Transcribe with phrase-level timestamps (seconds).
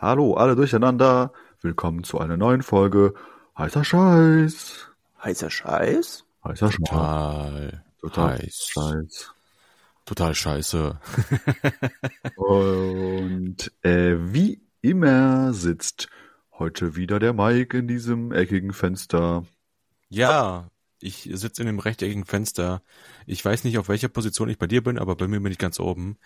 [0.00, 1.32] Hallo, alle durcheinander.
[1.60, 3.14] Willkommen zu einer neuen Folge
[3.58, 4.90] Heißer Scheiß.
[5.24, 6.24] Heißer Scheiß?
[6.44, 6.88] Heißer Scheiß.
[6.88, 8.70] Total, Total heiß.
[8.72, 9.34] Scheiß.
[10.04, 11.00] Total scheiße.
[12.36, 16.08] Und äh, wie immer sitzt
[16.52, 19.46] heute wieder der Mike in diesem eckigen Fenster.
[20.10, 22.82] Ja, ich sitze in dem rechteckigen Fenster.
[23.26, 25.58] Ich weiß nicht, auf welcher Position ich bei dir bin, aber bei mir bin ich
[25.58, 26.18] ganz oben.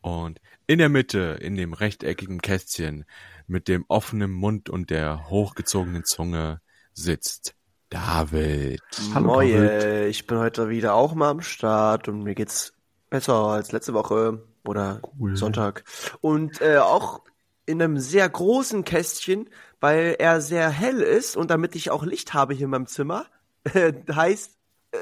[0.00, 3.04] Und in der Mitte, in dem rechteckigen Kästchen,
[3.46, 6.60] mit dem offenen Mund und der hochgezogenen Zunge
[6.92, 7.54] sitzt
[7.90, 8.80] David.
[9.14, 12.72] Hallo, Moje, ich bin heute wieder auch mal am Start und mir geht's
[13.10, 15.36] besser als letzte Woche oder Cool.
[15.36, 15.84] Sonntag.
[16.20, 17.22] Und äh, auch
[17.66, 22.32] in einem sehr großen Kästchen, weil er sehr hell ist und damit ich auch Licht
[22.32, 23.26] habe hier in meinem Zimmer,
[23.64, 24.56] äh, heißt,
[24.92, 24.98] äh,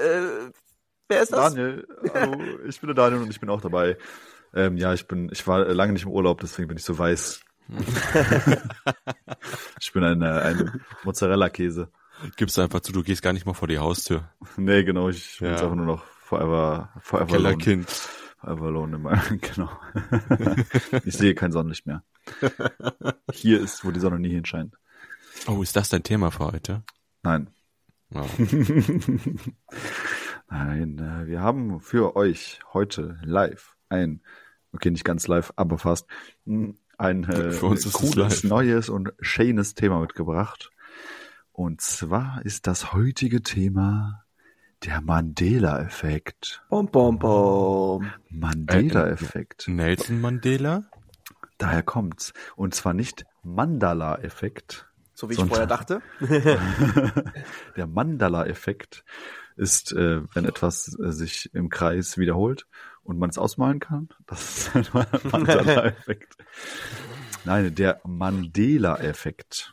[1.08, 1.54] wer ist das?
[1.54, 3.98] Daniel, hallo, ich bin der Daniel und ich bin auch dabei.
[4.54, 7.40] Ähm, ja, ich bin, ich war lange nicht im Urlaub, deswegen bin ich so weiß.
[9.80, 11.90] ich bin ein, äh, ein Mozzarella-Käse.
[12.36, 14.28] Gibst einfach zu, du gehst gar nicht mal vor die Haustür.
[14.56, 15.52] Nee, genau, ich bin Ja.
[15.52, 17.36] jetzt einfach nur noch forever, forever.
[17.36, 17.88] Kellerkind.
[18.40, 19.68] Forever alone in meinem, genau.
[21.04, 22.02] ich sehe kein Sonnenlicht mehr.
[23.32, 24.74] Hier ist, wo die Sonne nie hinscheint.
[25.46, 26.82] Oh, ist das dein Thema für heute?
[27.22, 27.50] Nein.
[28.10, 28.24] Ja.
[30.50, 34.22] Nein, äh, wir haben für euch heute live ein,
[34.72, 36.06] okay, nicht ganz live, aber fast,
[36.44, 37.54] mh, ein äh,
[37.92, 40.70] cooles, neues und schönes Thema mitgebracht.
[41.52, 44.24] Und zwar ist das heutige Thema
[44.84, 46.62] der Mandela-Effekt.
[46.68, 48.10] Bom, bom, bom.
[48.30, 49.66] Mandela-Effekt.
[49.66, 50.84] Nelson Mandela?
[51.58, 52.32] Daher kommt's.
[52.54, 54.88] Und zwar nicht Mandala-Effekt.
[55.14, 56.00] So wie ich vorher dachte.
[57.76, 59.04] Der Mandala-Effekt
[59.56, 62.68] ist, äh, wenn etwas äh, sich im Kreis wiederholt
[63.08, 64.08] und man es ausmalen kann.
[64.26, 64.86] Das ist ein
[65.32, 66.36] Mandala-Effekt.
[67.44, 69.72] Nein, der Mandela-Effekt.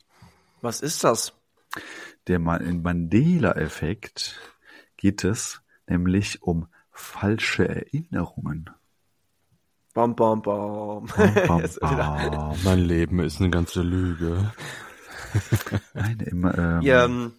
[0.62, 1.34] Was ist das?
[2.28, 4.40] Der Mandela-Effekt
[4.96, 8.70] geht es nämlich um falsche Erinnerungen.
[9.94, 10.42] Bom, bom.
[10.42, 11.06] Bam,
[11.60, 12.30] Jetzt wieder.
[12.32, 12.56] bam.
[12.64, 14.54] Mein Leben ist eine ganze Lüge.
[15.94, 17.34] Nein, im, ähm, Ja, ähm,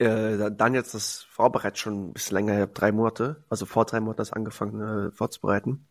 [0.00, 4.18] äh, dann jetzt das vorbereitet schon ein bisschen länger, drei Monate, also vor drei Monaten
[4.18, 5.86] das angefangen äh, vorzubereiten.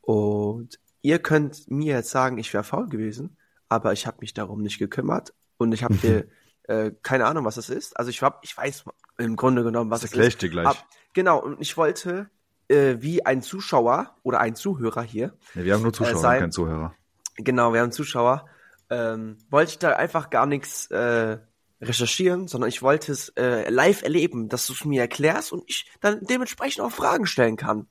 [0.00, 3.36] Und ihr könnt mir jetzt sagen, ich wäre faul gewesen,
[3.68, 6.24] aber ich habe mich darum nicht gekümmert und ich habe dir
[6.64, 7.96] äh, keine Ahnung, was es ist.
[7.98, 8.84] Also ich hab, ich weiß
[9.18, 10.34] im Grunde genommen, was Das es erklär ist.
[10.34, 10.66] ich dir gleich.
[10.66, 12.30] Ab, genau, und ich wollte
[12.68, 16.40] äh, wie ein Zuschauer oder ein Zuhörer hier, Nee, wir haben nur Zuschauer, äh, sein-
[16.40, 16.94] kein Zuhörer.
[17.36, 18.46] Genau, wir haben Zuschauer.
[18.90, 21.38] Ähm, wollte ich da einfach gar nichts äh,
[21.80, 25.90] recherchieren, sondern ich wollte es äh, live erleben, dass du es mir erklärst und ich
[26.00, 27.86] dann dementsprechend auch Fragen stellen kann.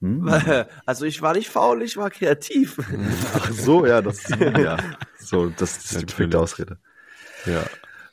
[0.00, 0.28] Hm?
[0.86, 2.78] Also ich war nicht faul, ich war kreativ.
[3.34, 4.76] Ach so, ja, das ist ja.
[5.18, 6.78] So, das ist die perfekte Ausrede.
[7.46, 7.64] Ja.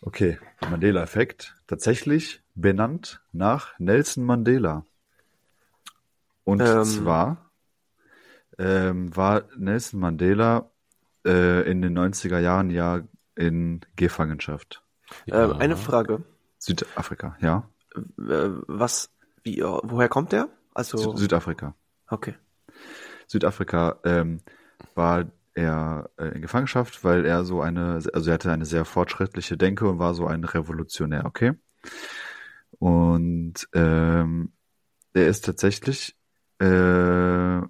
[0.02, 0.38] Okay,
[0.70, 1.56] Mandela-Effekt.
[1.68, 4.86] Tatsächlich benannt nach Nelson Mandela.
[6.44, 6.84] Und Ähm.
[6.84, 7.52] zwar
[8.58, 10.72] ähm, war Nelson Mandela
[11.26, 13.02] äh, in den 90er Jahren ja
[13.36, 14.84] in Gefangenschaft.
[15.28, 16.24] Ähm, eine Frage.
[16.58, 17.70] Südafrika, ja.
[17.96, 18.02] Äh,
[18.68, 19.12] was,
[19.44, 20.50] wie, äh, woher kommt der?
[20.74, 21.75] Also, Sü Südafrika.
[22.08, 22.36] okay.
[23.28, 24.42] Südafrika ähm,
[24.96, 29.58] war er äh, in Gefangenschaft, weil er so eine, also er hatte eine sehr fortschrittliche
[29.58, 31.53] Denke und war so ein Revolutionär, okay?
[32.80, 34.53] Und ähm,
[35.14, 36.16] er ist tatsächlich
[36.59, 37.62] äh,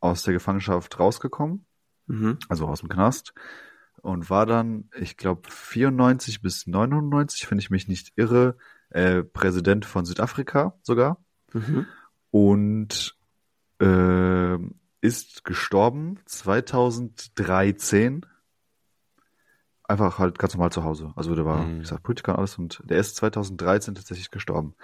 [0.00, 1.66] aus der Gefangenschaft rausgekommen,
[2.06, 2.38] Mhm.
[2.48, 3.32] also aus dem Knast,
[4.02, 8.56] und war dann, ich glaube, 94 bis 99, wenn ich mich nicht irre,
[8.90, 11.18] äh, Präsident von Südafrika sogar
[11.54, 11.86] Mhm.
[12.30, 13.16] und
[13.80, 18.24] ähm, ist gestorben 2013.
[19.88, 21.12] Einfach halt ganz normal zu Hause.
[21.16, 21.76] Also der war, Mhm.
[21.76, 24.74] wie gesagt, Politiker und alles und der ist 2013 tatsächlich gestorben.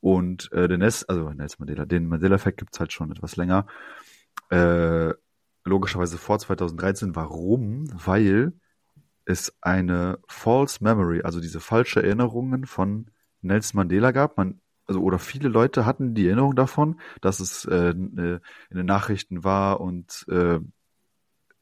[0.00, 3.66] Und äh, den Ness, also Nelson Mandela, den Mandela-Effekt gibt's halt schon etwas länger.
[4.48, 5.12] Äh,
[5.70, 7.16] logischerweise vor 2013.
[7.16, 7.88] Warum?
[8.04, 8.52] Weil
[9.24, 14.36] es eine false memory, also diese falsche Erinnerungen von Nelson Mandela gab.
[14.36, 18.40] Man, also oder viele Leute hatten die Erinnerung davon, dass es äh, in
[18.70, 20.58] den Nachrichten war und äh,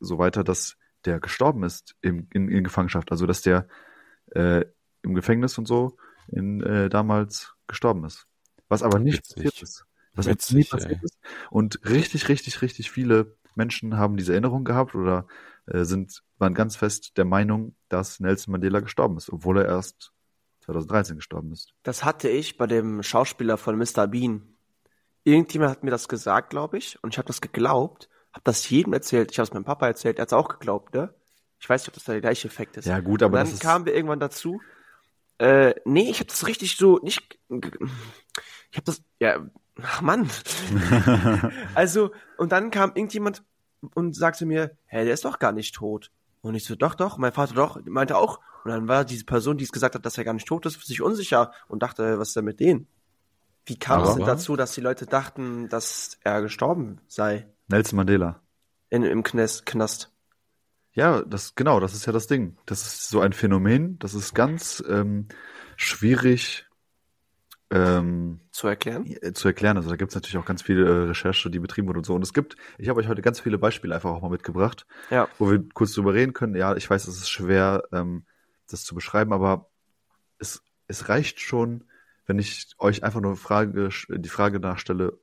[0.00, 3.68] so weiter, dass der gestorben ist im, in, in Gefangenschaft, also dass der
[4.32, 4.64] äh,
[5.02, 5.96] im Gefängnis und so
[6.28, 8.26] in, äh, damals gestorben ist.
[8.68, 9.36] Was aber nicht Witzig.
[9.36, 9.84] passiert ist.
[10.14, 11.04] Was Witzig, nie passiert ey.
[11.04, 11.18] ist.
[11.50, 15.26] Und richtig, richtig, richtig viele Menschen haben diese Erinnerung gehabt oder
[15.66, 20.12] äh, sind, waren ganz fest der Meinung, dass Nelson Mandela gestorben ist, obwohl er erst
[20.60, 21.74] 2013 gestorben ist.
[21.82, 24.06] Das hatte ich bei dem Schauspieler von Mr.
[24.06, 24.54] Bean.
[25.24, 28.94] Irgendjemand hat mir das gesagt, glaube ich, und ich habe das geglaubt, habe das jedem
[28.94, 29.30] erzählt.
[29.30, 31.14] Ich habe es meinem Papa erzählt, er hat es auch geglaubt, ne?
[31.60, 32.86] Ich weiß nicht, ob das der gleiche Effekt ist.
[32.86, 34.60] Ja, gut, aber Und das dann ist, kamen wir irgendwann dazu.
[35.38, 37.38] Äh, nee, ich habe das richtig so nicht.
[37.48, 39.02] Ich habe das.
[39.18, 39.44] Ja,
[39.82, 40.28] ach Mann.
[41.74, 43.42] also und dann kam irgendjemand
[43.94, 46.10] und sagte mir, hä, der ist doch gar nicht tot.
[46.40, 48.40] Und ich so, doch, doch, mein Vater doch, meinte auch.
[48.64, 50.84] Und dann war diese Person, die es gesagt hat, dass er gar nicht tot ist,
[50.86, 52.86] sich unsicher und dachte, was ist denn mit denen?
[53.66, 58.40] Wie kam es denn dazu, dass die Leute dachten, dass er gestorben sei Nelson Mandela.
[58.88, 60.10] in, im Knast, Knast?
[60.92, 62.56] Ja, das genau, das ist ja das Ding.
[62.64, 65.28] Das ist so ein Phänomen, das ist ganz ähm,
[65.76, 66.67] schwierig
[67.70, 69.04] ähm, Zu erklären?
[69.04, 69.76] äh, zu erklären.
[69.76, 72.14] Also da gibt es natürlich auch ganz viele äh, Recherche, die betrieben wurde und so.
[72.14, 75.28] Und es gibt, ich habe euch heute ganz viele Beispiele einfach auch mal mitgebracht, Ja.
[75.38, 76.54] wo wir kurz drüber reden können.
[76.56, 78.26] Ja, ich weiß, es ist schwer, ähm,
[78.70, 79.70] das zu beschreiben, aber
[80.38, 81.84] es, es reicht schon,
[82.26, 85.18] wenn ich euch einfach nur Frage, die Frage nachstelle,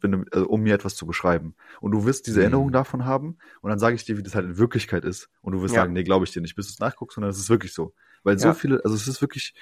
[0.00, 1.54] wenn, also, um mir etwas zu beschreiben.
[1.80, 2.42] Und du wirst diese Mhm.
[2.42, 5.28] Erinnerung davon haben und dann sage ich dir, wie das halt in Wirklichkeit ist.
[5.42, 5.82] Und du wirst Ja.
[5.82, 7.94] sagen, nee, glaube ich dir nicht, bis du es nachguckst, sondern es ist wirklich so.
[8.22, 8.54] Weil so Ja.
[8.54, 9.54] viele, also es ist wirklich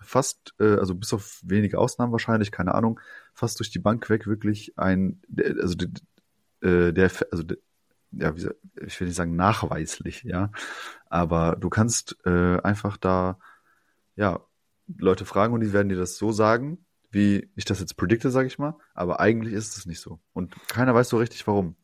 [0.00, 3.00] fast, äh, also bis auf wenige Ausnahmen wahrscheinlich, keine Ahnung,
[3.34, 5.20] fast durch die Bank weg wirklich ein,
[5.60, 5.88] also der,
[6.60, 7.58] äh, der also der,
[8.12, 8.48] ja, wie,
[8.86, 10.50] ich will nicht sagen nachweislich, ja,
[11.06, 13.38] aber du kannst äh, einfach da,
[14.16, 14.40] ja,
[14.96, 18.46] Leute fragen und die werden dir das so sagen, wie ich das jetzt predikte, sage
[18.46, 20.18] ich mal, aber eigentlich ist es nicht so.
[20.32, 21.76] Und keiner weiß so richtig warum.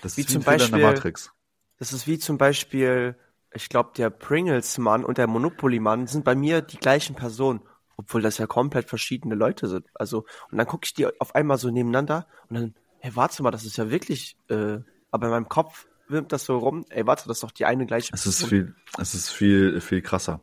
[0.00, 1.32] Das Wie ist wie zum Fehler in der Beispiel- Matrix.
[1.78, 3.16] Das ist wie zum Beispiel,
[3.54, 7.60] ich glaube, der Pringles-Mann und der Monopoly-Mann sind bei mir die gleichen Personen,
[7.96, 9.86] obwohl das ja komplett verschiedene Leute sind.
[9.94, 13.50] Also, und dann gucke ich die auf einmal so nebeneinander und dann, hey, warte mal,
[13.50, 14.78] das ist ja wirklich, äh,
[15.10, 17.86] aber in meinem Kopf wirmt das so rum, ey, warte, das ist doch die eine
[17.86, 20.40] gleiche Es ist viel, es ist viel, viel krasser.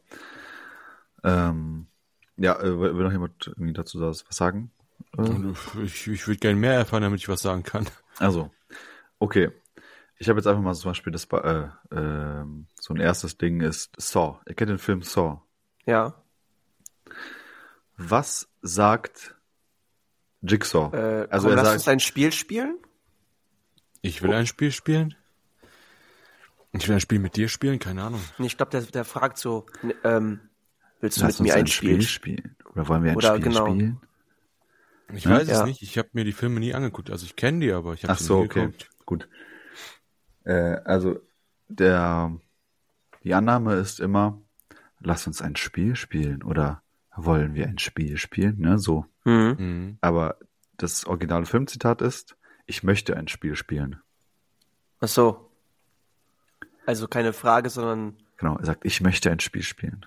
[1.24, 1.88] Ähm,
[2.38, 4.72] ja, äh, will will noch jemand irgendwie dazu was sagen?
[5.18, 5.30] Äh,
[5.84, 7.88] Ich, ich würde gerne mehr erfahren, damit ich was sagen kann.
[8.18, 8.52] Also,
[9.20, 9.52] okay.
[10.22, 13.92] Ich habe jetzt einfach mal zum Beispiel das, äh, ähm, so ein erstes Ding ist
[13.98, 14.40] Saw.
[14.48, 15.42] Ihr kennt den Film Saw.
[15.86, 16.22] Ja,
[17.98, 19.36] Was sagt
[20.42, 20.96] Jigsaw?
[20.96, 22.78] äh, also komm, er lass sagt, uns ein Spiel spielen.
[24.02, 25.16] Ich will ein Spiel spielen.
[26.74, 28.22] Ich will ein Spiel mit dir spielen, keine Ahnung.
[28.38, 30.40] Nee, ich glaube, der, der fragt so, n- ähm,
[31.02, 32.02] willst du lass mit mir uns ein Spiel?
[32.02, 32.56] spielen.
[32.74, 33.66] Oder wollen wir ein Oder Spiel genau.
[33.66, 34.02] spielen?
[35.16, 35.62] Ich weiß Ja.
[35.62, 35.82] es nicht.
[35.82, 37.10] Ich habe mir die Filme nie angeguckt.
[37.10, 38.90] Also ich kenne die, aber ich habe Ach sie so, nie okay, geguckt.
[39.06, 39.28] gut.
[40.50, 41.20] Äh, also
[41.68, 42.36] der
[43.24, 44.42] die Annahme ist immer,
[45.00, 46.82] lass uns ein Spiel spielen oder
[47.16, 48.80] wollen wir ein Spiel spielen, ne?
[48.80, 49.06] So.
[49.26, 49.56] Mhm.
[49.60, 49.98] Mhm.
[50.02, 50.38] Aber
[50.78, 53.98] das originale Filmzitat ist, ich möchte ein Spiel spielen.
[55.02, 55.52] Ach so.
[56.86, 60.06] Also keine Frage, sondern Genau, er sagt, ich möchte ein Spiel spielen.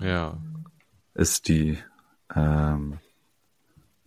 [0.00, 0.38] Ja.
[1.14, 1.78] Ist die,
[2.34, 3.00] ähm,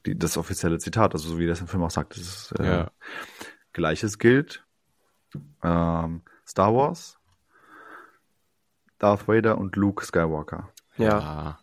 [0.05, 2.15] die das offizielle Zitat, also so wie das im Film auch sagt.
[2.15, 2.91] Das ist, äh, Ja.
[3.73, 4.63] Gleiches gilt.
[5.63, 7.19] Ähm, Star Wars,
[8.97, 10.69] Darth Vader und Luke Skywalker.
[10.97, 11.59] ja.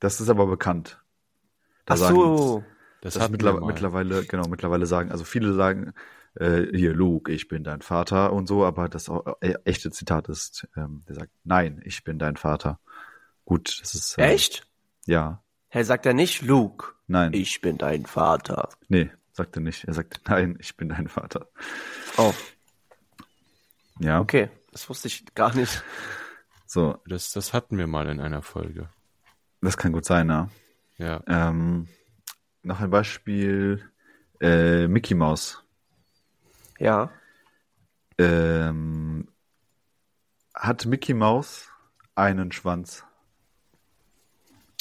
[0.00, 1.00] Das ist aber bekannt.
[1.86, 2.64] Da Ach so.
[3.00, 5.94] Das, das hat mittler mittlerweile, genau, mittlerweile sagen, also viele sagen,
[6.34, 10.28] äh, hier, Luke, ich bin dein Vater und so, aber das auch, äh, echte Zitat
[10.28, 12.80] ist, ähm, der sagt, nein, ich bin dein Vater.
[13.46, 14.18] Gut, das ist.
[14.18, 14.66] Äh, Echt?
[15.06, 15.42] Ja,
[15.74, 17.32] Hey, sagt er nicht, Luke, nein.
[17.32, 18.68] ich bin dein Vater.
[18.86, 19.84] Nee, sagt er nicht.
[19.88, 21.48] Er sagt, nein, ich bin dein Vater.
[22.16, 22.32] Oh,
[24.00, 24.50] Ja, okay.
[24.72, 25.82] Das wusste ich gar nicht.
[26.66, 28.88] so, Das, das hatten wir mal in einer Folge.
[29.60, 30.48] das kann gut sein, ja.
[30.98, 31.22] Ja.
[31.26, 31.88] Ähm,
[32.62, 33.88] noch ein Beispiel,
[34.40, 35.62] äh, Mickey Mouse.
[36.78, 37.10] Ja.
[38.18, 39.28] Ähm,
[40.54, 41.68] hat Mickey Mouse
[42.14, 43.04] einen Schwanz?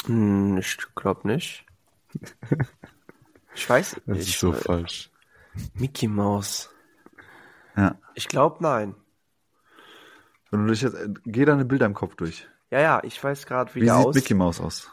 [0.05, 1.65] Hm, ich glaube nicht.
[3.55, 4.29] Ich weiß Das nicht.
[4.29, 5.09] ist so falsch.
[5.75, 6.69] Mickey Mouse.
[7.75, 7.95] Ja.
[8.15, 8.95] Ich glaube nein.
[10.53, 12.47] Wenn du dich jetzt, äh, geh deine Bilder im Kopf durch.
[12.69, 14.15] Ja, ja, ich weiß gerade, wie, Wie der sieht aus.
[14.15, 14.91] Mickey Mouse aus?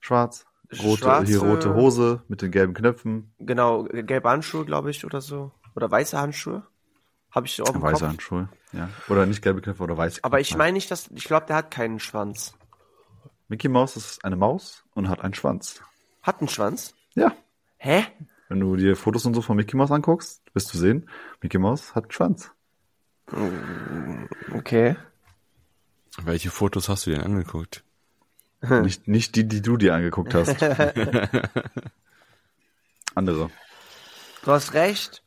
[0.00, 0.46] Schwarz.
[0.82, 3.32] Rote, Schwarze- hier rote Hose mit den gelben Knöpfen.
[3.38, 5.52] Genau, gelbe Handschuhe, glaube ich, oder so.
[5.74, 6.64] Oder weiße Handschuhe.
[7.30, 8.02] Habe ich dem Weiße Kopf.
[8.02, 8.48] Handschuhe.
[8.72, 8.88] Ja.
[9.08, 10.50] Oder nicht gelbe Knöpfe oder weiße Aber Knöpfe.
[10.50, 12.54] ich meine nicht, dass ich glaube, der hat keinen Schwanz.
[13.48, 15.80] Mickey Mouse ist eine Maus und hat einen Schwanz.
[16.22, 16.94] Hat einen Schwanz?
[17.14, 17.32] Ja.
[17.78, 18.04] Hä?
[18.48, 21.08] Wenn du dir Fotos und so von Mickey Mouse anguckst, wirst du sehen,
[21.40, 22.50] Mickey Mouse hat einen Schwanz.
[24.52, 24.96] Okay.
[26.22, 27.82] Welche Fotos hast du denn angeguckt?
[28.62, 30.62] Nicht, nicht die, die du dir angeguckt hast.
[33.14, 33.50] Andere.
[34.44, 35.22] Du hast recht.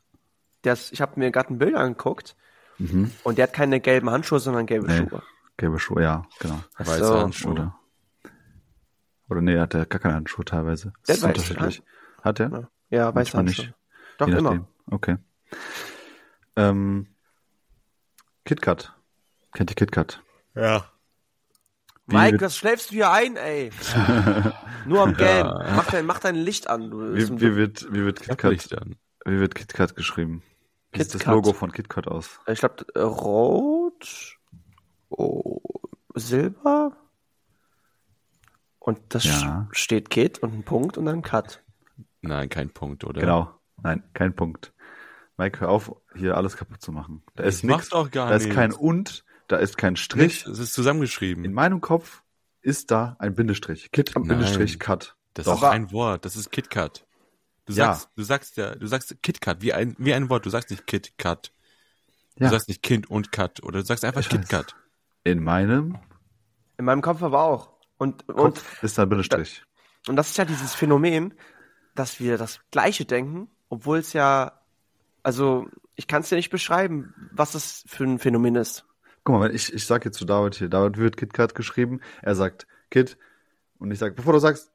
[0.62, 2.36] Das, ich habe mir gerade ein Bild angeguckt
[3.24, 4.98] und der hat keine gelben Handschuhe, sondern gelbe Nee.
[4.98, 5.22] Schuhe.
[5.58, 6.60] Gelbe Schuhe, ja, genau.
[6.76, 7.20] Ach Weiße so.
[7.20, 7.52] Handschuhe.
[7.52, 7.80] Oder,
[9.30, 10.94] oder nee, hat er gar keine Handschuhe teilweise.
[11.08, 11.84] Der Das ist hat weiße unterschiedlich.
[12.22, 12.70] Hat er?
[12.90, 13.66] Ja, weiße Handschuhe.
[13.66, 13.74] nicht.
[14.18, 14.68] Doch, immer.
[14.90, 15.18] Okay.
[16.56, 17.08] Ähm,
[18.46, 18.94] KitKat.
[19.54, 20.22] Kennt ihr KitKat?
[20.56, 20.86] Ja.
[22.08, 23.72] Wie Mike, wird- was schläfst du hier ein, ey?
[24.86, 25.46] Nur am Game.
[25.48, 26.92] Mach, dein, mach dein Licht an.
[26.92, 28.98] Du, Wie, wie wird, wie wird KitKat, Licht an.
[29.26, 30.44] wie wird KitKat geschrieben?
[30.92, 31.26] Wie sieht das.
[31.26, 32.40] Logo von KitKat aus?
[32.48, 34.38] ich glaube, rot,
[35.10, 35.62] oh,
[36.14, 36.98] silber
[38.80, 39.70] und das Ja.
[39.72, 41.64] steht Kit und ein Punkt und dann Cut.
[42.22, 43.22] Nein, kein Punkt, oder?
[43.22, 43.54] Genau.
[43.82, 44.73] Nein, kein Punkt.
[45.44, 47.24] Mike, hör auf, hier alles kaputt zu machen.
[47.36, 48.56] Da ist Ich mach's nichts, da ist nicht.
[48.56, 50.46] kein und, da ist kein Strich.
[50.46, 51.44] Es ist zusammengeschrieben.
[51.44, 52.24] In meinem Kopf
[52.62, 53.92] ist da ein Bindestrich.
[53.92, 54.28] Kit, Nein.
[54.28, 55.16] Bindestrich, Cut.
[55.34, 55.58] Das Doch.
[55.58, 57.06] ist ein Wort, das ist KitKat.
[57.66, 57.94] Du Ja.
[57.94, 60.86] sagst, du sagst ja, du sagst KitKat, wie ein, wie ein Wort, du sagst nicht
[60.88, 61.52] KitKat.
[62.38, 62.50] Du Ja.
[62.52, 64.28] sagst nicht Kind und Cut, oder du sagst einfach.
[64.28, 64.76] KitKat.
[65.24, 65.98] In meinem
[66.78, 67.74] In meinem Kopf aber auch.
[67.98, 69.64] Und, und, Kopf ist da ein Bindestrich.
[70.08, 71.34] und das ist ja dieses Phänomen,
[71.96, 74.60] dass wir das Gleiche denken, obwohl es ja,
[75.24, 78.86] also ich kann es dir nicht beschreiben, was das für ein Phänomen ist.
[79.24, 82.36] Guck mal, wenn ich, ich sag jetzt zu David hier, David wird KitKat geschrieben, er
[82.36, 83.18] sagt Kit
[83.80, 84.72] und ich sag, bevor du sagst,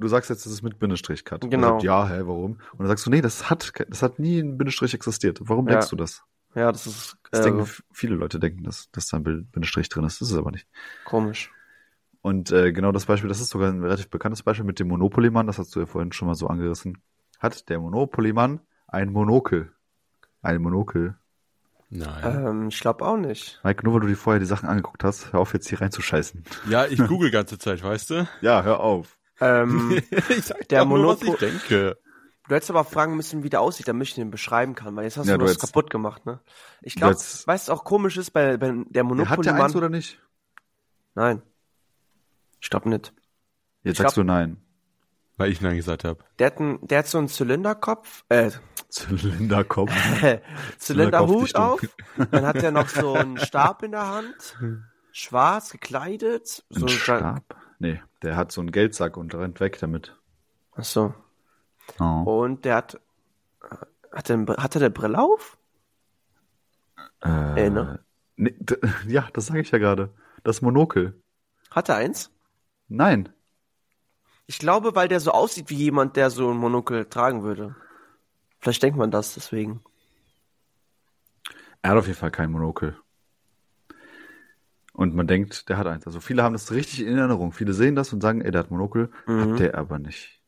[0.00, 1.44] du sagst jetzt, das ist mit Bindestrich Cut.
[1.44, 1.72] Und Genau.
[1.72, 2.52] Sagt, ja, hä, warum?
[2.72, 5.38] Und dann sagst du, nee, das hat, das hat nie ein Bindestrich existiert.
[5.42, 5.74] Warum Ja.
[5.74, 6.22] denkst du das?
[6.54, 9.88] Ja, das ist Das äh, denken, f- viele Leute denken, dass, dass da ein Bindestrich
[9.88, 10.20] drin ist.
[10.20, 10.66] Das ist aber nicht.
[11.04, 11.52] komisch.
[12.20, 15.46] Und äh, genau das Beispiel, das ist sogar ein relativ bekanntes Beispiel mit dem Monopoly-Mann,
[15.46, 16.98] das hast du ja vorhin schon mal so angerissen.
[17.38, 19.72] Hat der Monopoly-Mann ein Monokel?
[20.42, 21.16] Ein Monokel.
[21.90, 22.46] Nein.
[22.46, 23.60] Ähm, ich glaube auch nicht.
[23.64, 26.44] Mike, nur weil du dir vorher die Sachen angeguckt hast, hör auf jetzt hier reinzuscheißen.
[26.68, 28.28] Ja, ich google ganze Zeit, weißt du?
[28.42, 29.16] Ja, hör auf.
[29.40, 31.96] Ähm, ich sag Der Monopo- ich denke.
[32.48, 35.16] du hättest aber fragen müssen, wie der aussieht, damit ich den beschreiben kann, weil jetzt
[35.16, 36.40] hast Ja, du du das kaputt gemacht, ne?
[36.82, 40.18] Ich glaube, weißt du, auch komisch ist bei, bei der Hat der eins oder nicht?
[41.14, 41.40] Nein.
[42.60, 43.12] Ich glaube nicht.
[43.82, 44.56] Jetzt Ich sagst glaub- du nein.
[45.36, 46.18] Weil ich Nein gesagt habe.
[46.40, 48.50] Der hat, der hat so einen Zylinderkopf, äh,
[48.88, 49.92] Zylinderkopf.
[50.78, 51.80] Zylinderhut auf.
[52.30, 54.56] Dann hat er noch so einen Stab in der Hand,
[55.12, 56.64] schwarz gekleidet.
[56.70, 57.56] So Ein Stab?
[57.78, 60.16] Nee, der hat so einen Geldsack und rennt weg damit.
[60.74, 61.14] Ach so.
[62.00, 62.22] Oh.
[62.42, 63.00] Und der hat,
[64.12, 65.58] hat er, hat er eine Brille auf?
[67.22, 68.00] Äh, Äh, ne?
[68.36, 68.54] nee,
[69.06, 70.10] ja, das sage ich ja gerade.
[70.44, 71.20] Das Monokel.
[71.70, 72.30] Hat er eins?
[72.88, 73.28] Nein.
[74.46, 77.76] Ich glaube, weil der so aussieht wie jemand, der so ein Monokel tragen würde.
[78.58, 79.80] Vielleicht denkt man das deswegen.
[81.82, 82.96] Er hat auf jeden Fall kein Monokel.
[84.92, 86.06] Und man denkt, der hat eins.
[86.06, 87.52] Also viele haben das richtig in Erinnerung.
[87.52, 89.10] Viele sehen das und sagen, ey, der hat Monokel.
[89.26, 89.40] Mhm.
[89.52, 90.40] Hat der aber nicht.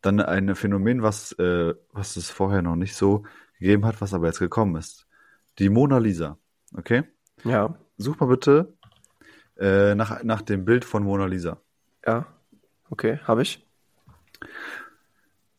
[0.00, 3.24] Dann ein Phänomen, was, äh, was es vorher noch nicht so
[3.58, 5.06] gegeben hat, was aber jetzt gekommen ist.
[5.58, 6.38] Die Mona Lisa.
[6.74, 7.04] Okay?
[7.44, 7.78] Ja.
[7.98, 8.72] Such mal bitte
[9.58, 11.60] äh, nach, nach dem Bild von Mona Lisa.
[12.06, 12.26] Ja.
[12.90, 13.66] Okay, habe ich.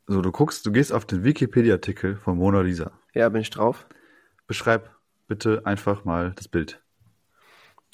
[0.07, 2.91] So, du guckst, du gehst auf den Wikipedia-Artikel von Mona Lisa.
[3.13, 3.88] Ja, bin ich drauf.
[4.47, 4.91] Beschreib
[5.27, 6.81] bitte einfach mal das Bild.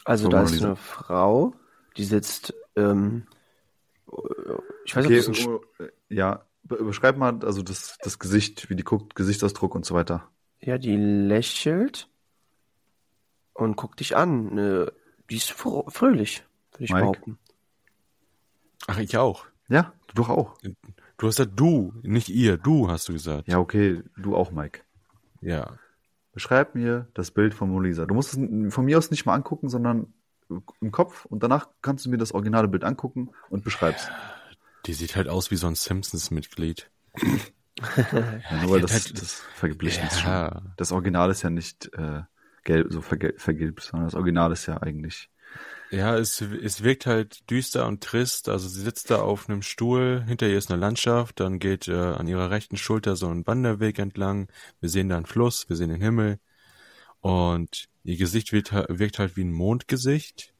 [0.04, 1.54] Also da ist eine Frau,
[1.96, 3.28] die sitzt, ähm,
[4.86, 5.62] ich weiß Okay, nicht, ob das ein, oh,
[6.10, 10.28] ja, be- beschreib mal also das, das Gesicht, wie die guckt, Gesichtsausdruck und so weiter.
[10.60, 12.08] ja, die lächelt
[13.54, 14.90] und guckt dich an.
[15.30, 17.02] Die ist fröhlich, würde ich Mike?
[17.02, 17.38] behaupten.
[18.88, 19.46] Ach, ich auch.
[19.70, 20.58] Ja, du doch auch.
[21.22, 23.48] Du hast ja du, nicht ihr, du hast du gesagt.
[23.48, 24.80] Ja, okay, du auch, Mike.
[25.40, 25.78] Ja.
[26.34, 28.08] Beschreib mir das Bild von Mona Lisa.
[28.08, 30.12] Du musst es von mir aus nicht mal angucken, sondern
[30.50, 34.10] im Kopf und danach kannst du mir das originale Bild angucken und beschreibst.
[34.88, 36.90] Die sieht halt aus wie so ein Simpsons-Mitglied.
[37.22, 40.50] Ja, nur das, halt- das vergeblichen ist Ja.
[40.56, 40.72] schon.
[40.78, 42.22] Das Original ist ja nicht äh,
[42.64, 45.30] gelb, so vergilbt, sondern das Original ist ja eigentlich.
[45.92, 48.48] Ja, es, es wirkt halt düster und trist.
[48.48, 51.94] Also sie sitzt da auf einem Stuhl, hinter ihr ist eine Landschaft, dann geht äh,
[51.96, 54.48] an ihrer rechten Schulter so ein Wanderweg entlang.
[54.80, 56.40] Wir sehen da einen Fluss, wir sehen den Himmel.
[57.20, 60.54] Und ihr Gesicht wirkt, wirkt halt wie ein Mondgesicht.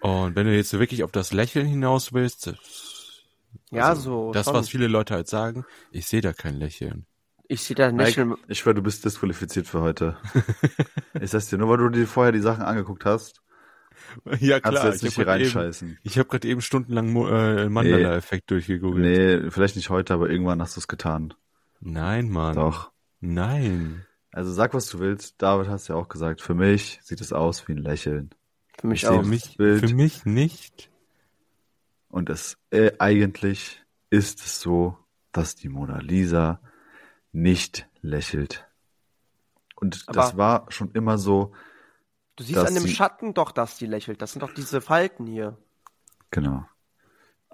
[0.00, 3.22] Und wenn du jetzt wirklich auf das Lächeln hinaus willst, das-
[3.70, 4.32] Ja, also so.
[4.32, 4.54] das, schon.
[4.54, 7.06] was viele Leute halt sagen, ich sehe da kein Lächeln.
[7.48, 8.16] ich sehe da nicht.
[8.18, 10.16] Mike, ich schwör, du bist disqualifiziert für heute.
[11.20, 13.40] ich sag's dir, nur weil du dir vorher die Sachen angeguckt hast,
[14.40, 15.98] Ja kannst du jetzt nicht hier grad eben, reinscheißen.
[16.02, 19.04] ich habe gerade eben stundenlang Mo- äh, Mandala-Effekt durchgegoogelt.
[19.42, 21.34] Nee, vielleicht nicht heute, aber irgendwann hast du es getan.
[21.80, 22.54] Nein, Mann.
[22.54, 22.90] Doch.
[23.20, 24.04] Nein.
[24.32, 25.34] Also sag, was du willst.
[25.42, 28.30] David hast ja auch gesagt, für mich sieht es aus wie ein Lächeln.
[28.78, 29.22] für mich ich auch.
[29.22, 29.80] Für mich, Bild.
[29.88, 30.90] für mich nicht.
[32.08, 34.96] Und es äh, eigentlich ist es so,
[35.32, 36.60] dass die Mona Lisa
[37.32, 38.66] nicht lächelt.
[39.76, 41.52] Und das Aber- war schon immer so,
[42.36, 44.22] Du siehst an dem sie- Schatten doch, dass die lächelt.
[44.22, 45.56] Das sind doch diese Falten hier.
[46.30, 46.64] genau.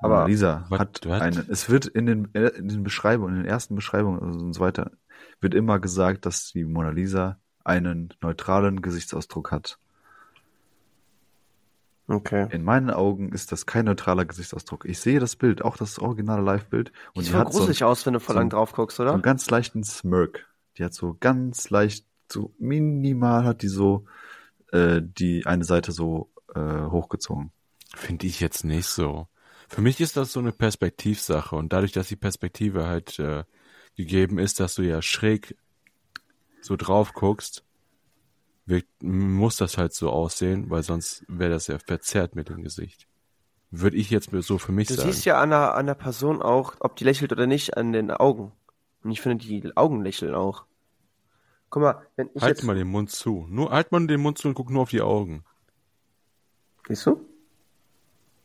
[0.00, 1.20] Aber- Mona Lisa hat wat?
[1.22, 4.92] eine, es wird in den, in den Beschreibungen, in den ersten Beschreibungen und so weiter,
[5.40, 9.78] wird immer gesagt, dass die Mona Lisa einen neutralen Gesichtsausdruck hat.
[12.06, 12.46] Okay.
[12.50, 14.86] In meinen Augen ist das kein neutraler Gesichtsausdruck.
[14.86, 16.90] Ich sehe das Bild, auch das originale Live-Bild.
[17.14, 18.96] Und Sieht die voll hat so gruselig aus, wenn du voll so lang drauf guckst,
[18.96, 19.12] so oder?
[19.12, 20.46] einen ganz leichten Smirk.
[20.78, 24.06] Die hat so ganz leicht, so minimal hat die so
[24.72, 27.52] äh, die eine Seite so äh, hochgezogen.
[27.94, 29.28] Finde ich jetzt nicht so.
[29.68, 33.44] Für mich ist das so eine Perspektivsache und dadurch, dass die Perspektive halt äh,
[33.96, 35.56] gegeben ist, dass du ja schräg
[36.62, 37.64] so drauf guckst,
[38.66, 43.06] wirkt, muss das halt so aussehen, weil sonst wäre das ja verzerrt mit dem Gesicht.
[43.70, 45.12] Würde ich jetzt so für mich Du sagen.
[45.12, 48.10] siehst ja an der, an der Person auch, ob die lächelt oder nicht, an den
[48.10, 48.52] Augen.
[49.02, 50.64] Und ich finde, die Augen lächeln auch.
[51.70, 52.64] Guck mal, wenn ich halt jetzt...
[52.64, 53.46] mal den Mund zu.
[53.50, 55.44] Nur halt mal den Mund zu und guck nur auf die Augen.
[56.86, 57.24] Siehst du?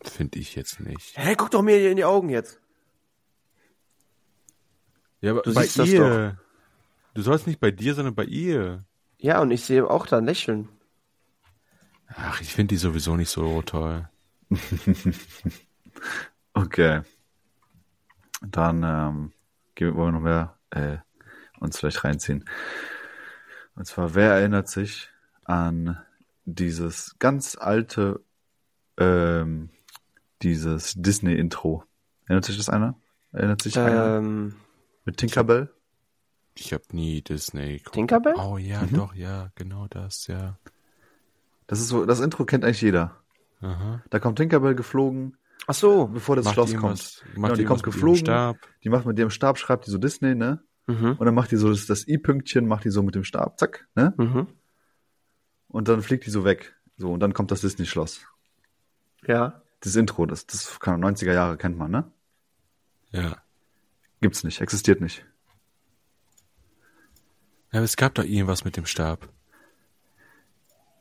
[0.03, 1.18] Finde ich jetzt nicht.
[1.18, 2.60] Hä, guck doch mir in die Augen jetzt.
[5.22, 6.38] Ja, aber Du bei siehst das ihr.
[7.13, 8.84] Du sollst nicht bei dir, sondern bei ihr.
[9.20, 10.68] Ja, und ich sehe auch da ein Lächeln.
[12.08, 14.10] Ach, ich finde die sowieso nicht so toll.
[16.53, 17.01] Okay.
[18.42, 19.32] Dann ähm,
[19.75, 20.98] gehen- wollen wir noch mehr äh,
[21.60, 22.46] uns vielleicht reinziehen.
[23.75, 25.10] Und zwar, wer erinnert sich
[25.46, 25.98] an
[26.46, 28.22] dieses ganz alte,
[28.98, 29.70] ähm,
[30.42, 31.84] dieses Disney-Intro?
[32.25, 32.96] Erinnert sich das einer?
[33.32, 34.18] Erinnert sich einer?
[34.18, 34.56] Ähm,
[35.06, 35.70] Mit Tinkerbell?
[36.56, 37.96] Ich habe nie Disney geguckt.
[37.96, 38.36] Tinkerbell?
[38.38, 38.94] Oh ja, Mhm.
[38.96, 40.58] doch, ja, genau das, ja.
[41.68, 43.18] Das ist so, das Intro kennt eigentlich jeder.
[43.62, 44.03] Aha.
[44.10, 46.08] Da kommt Tinkerbell geflogen, Ach so.
[46.08, 46.82] bevor das Macht Schloss kommt.
[46.92, 48.18] Macht Genau, die kommt geflogen.
[48.18, 48.58] Stab.
[48.84, 50.62] Die macht mit ihrem Stab, schreibt die so Disney, ne?
[50.88, 51.16] Mhm.
[51.18, 53.88] Und dann macht die so das, das I-Pünktchen, macht die so mit dem Stab, zack,
[53.96, 54.13] ne?
[54.18, 54.48] Mhm.
[55.70, 56.75] Und dann fliegt die so weg.
[56.98, 58.22] So, und dann kommt das Disney-Schloss.
[59.25, 59.62] Ja.
[59.80, 62.12] Das Intro, das, das kann 90er Jahre kennt man, ne?
[63.12, 63.38] Ja.
[64.22, 65.26] Gibt's nicht, existiert nicht.
[67.72, 69.28] Ja, aber es gab doch irgendwas mit dem Stab.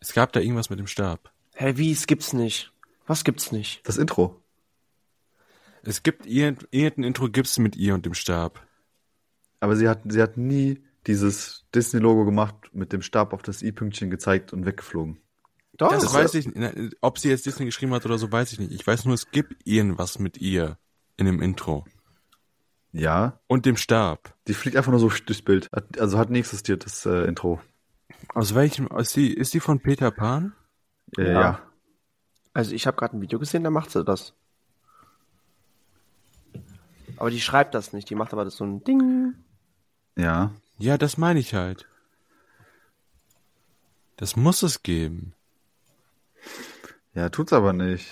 [0.01, 1.33] Es gab da irgendwas mit dem Stab.
[1.55, 2.73] Hä, wie, es gibt's nicht.
[3.07, 3.87] Was gibt's nicht?
[3.87, 4.43] Das Intro.
[5.83, 8.67] Es gibt irgend, irgendein Intro gibt's mit ihr und dem Stab.
[9.63, 14.11] Aber sie hat, sie hat nie dieses Disney-Logo gemacht, mit dem Stab auf das I-Pünktchen
[14.11, 15.19] gezeigt und weggeflogen.
[15.77, 15.93] Doch.
[15.93, 16.97] Das weiß ich nicht.
[17.01, 18.73] Ob sie jetzt Disney geschrieben hat oder so, weiß ich nicht.
[18.73, 20.79] Ich weiß nur, es gibt irgendwas mit ihr
[21.17, 21.85] in dem Intro.
[22.91, 24.35] Ja, Und dem Stab.
[24.49, 25.69] die fliegt einfach nur so durchs Bild.
[25.73, 27.61] Hat, also hat nie existiert, das äh, Intro.
[28.35, 30.55] Aus welchem, ist die, ist die von Peter Pan?
[31.17, 31.41] Äh, Ja.
[31.41, 31.63] ja.
[32.53, 34.35] Also ich habe gerade ein Video gesehen, da macht sie das.
[37.17, 39.35] Aber die schreibt das nicht, die macht aber das so ein Ding.
[40.17, 40.53] Ja.
[40.79, 41.87] Ja, das meine ich halt.
[44.17, 45.35] Das muss es geben.
[47.15, 48.07] Ja, tut's aber nicht.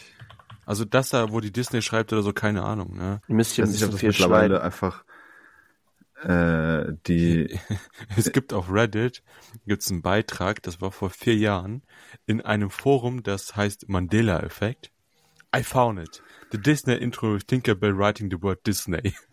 [0.66, 3.20] Also das da, wo die Disney schreibt oder so, keine Ahnung, ne?
[3.28, 4.64] Ihr müsst Ich hier ein nicht, bisschen viel mittlerweile schneiden.
[4.64, 5.04] einfach
[6.22, 7.58] äh, die
[8.16, 9.22] Es gibt auf Reddit
[9.66, 11.82] gibt's einen Beitrag, das war vor vier Jahren,
[12.26, 14.90] in einem Forum, das heißt Mandela-Effekt.
[15.56, 16.22] I found it.
[16.52, 19.14] The Disney Intro with Tinkerbell writing the word Disney.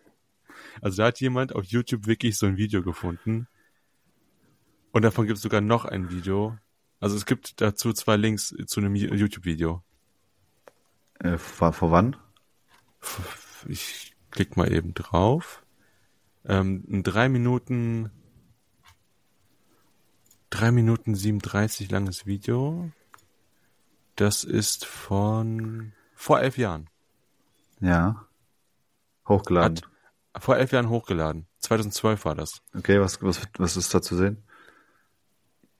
[0.80, 3.48] Also da hat jemand auf YouTube wirklich so ein Video gefunden.
[4.92, 6.56] Und davon gibt's sogar noch ein Video.
[7.00, 9.82] Also es gibt dazu zwei Links zu einem YouTube-Video.
[11.20, 12.16] äh, vor, vor wann?
[13.68, 15.64] Ich klick mal eben drauf.
[16.44, 18.10] Ähm, ein drei Minuten,
[20.50, 22.90] drei Minuten 37 langes Video.
[24.16, 26.88] Das ist von vor elf Jahren.
[27.80, 28.26] Ja.
[29.28, 29.76] Hochgeladen.
[29.76, 29.90] Hat,
[30.40, 31.46] vor elf Jahren hochgeladen.
[31.60, 32.62] 2012 war das.
[32.76, 34.42] Okay, was, was, was ist da zu sehen?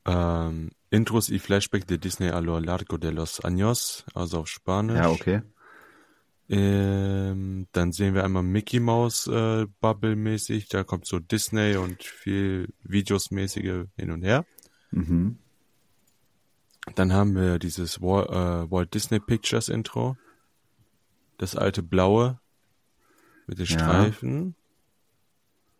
[0.05, 4.97] Ähm, Intros y Flashback de Disney a lo largo de los años, also auf Spanisch.
[4.97, 5.43] Ja, okay.
[6.51, 12.03] Ähm, dann sehen wir einmal Mickey Mouse äh, Bubble mäßig, da kommt so Disney und
[12.03, 14.47] viel Videos mäßige hin und her.
[14.91, 15.39] Mhm.
[16.95, 20.17] Dann haben wir dieses Walt, äh, Walt Disney Pictures Intro,
[21.37, 22.41] das alte blaue
[23.49, 23.79] mit den Ja.
[23.79, 24.55] Streifen.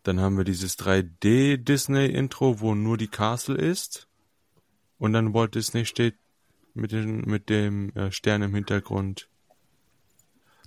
[0.03, 4.07] Dann haben wir dieses 3D Disney Intro, wo nur die Castle ist
[4.97, 6.15] und dann Walt Disney steht
[6.73, 9.27] mit, den, mit dem äh, Stern im Hintergrund.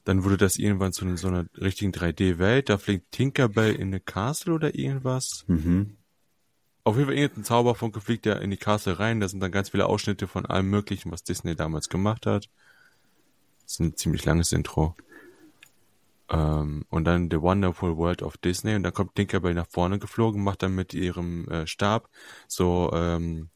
[0.05, 2.69] Dann wurde das irgendwann zu so einer richtigen 3D-Welt.
[2.69, 5.45] Da fliegt Tinkerbell in eine Castle oder irgendwas.
[5.47, 5.97] Mhm.
[6.85, 9.21] Auf jeden Fall irgendein Zauberfunke fliegt ja in die Castle rein.
[9.21, 12.49] Da sind dann ganz viele Ausschnitte von allem Möglichen, was Disney damals gemacht hat.
[13.63, 14.97] Das ist ein ziemlich langes Intro.
[16.33, 18.75] Ähm, und dann The Wonderful World of Disney.
[18.75, 22.09] Und dann kommt Tinkerbell nach vorne geflogen, macht dann mit ihrem äh, Stab
[22.49, 23.51] so, ähm,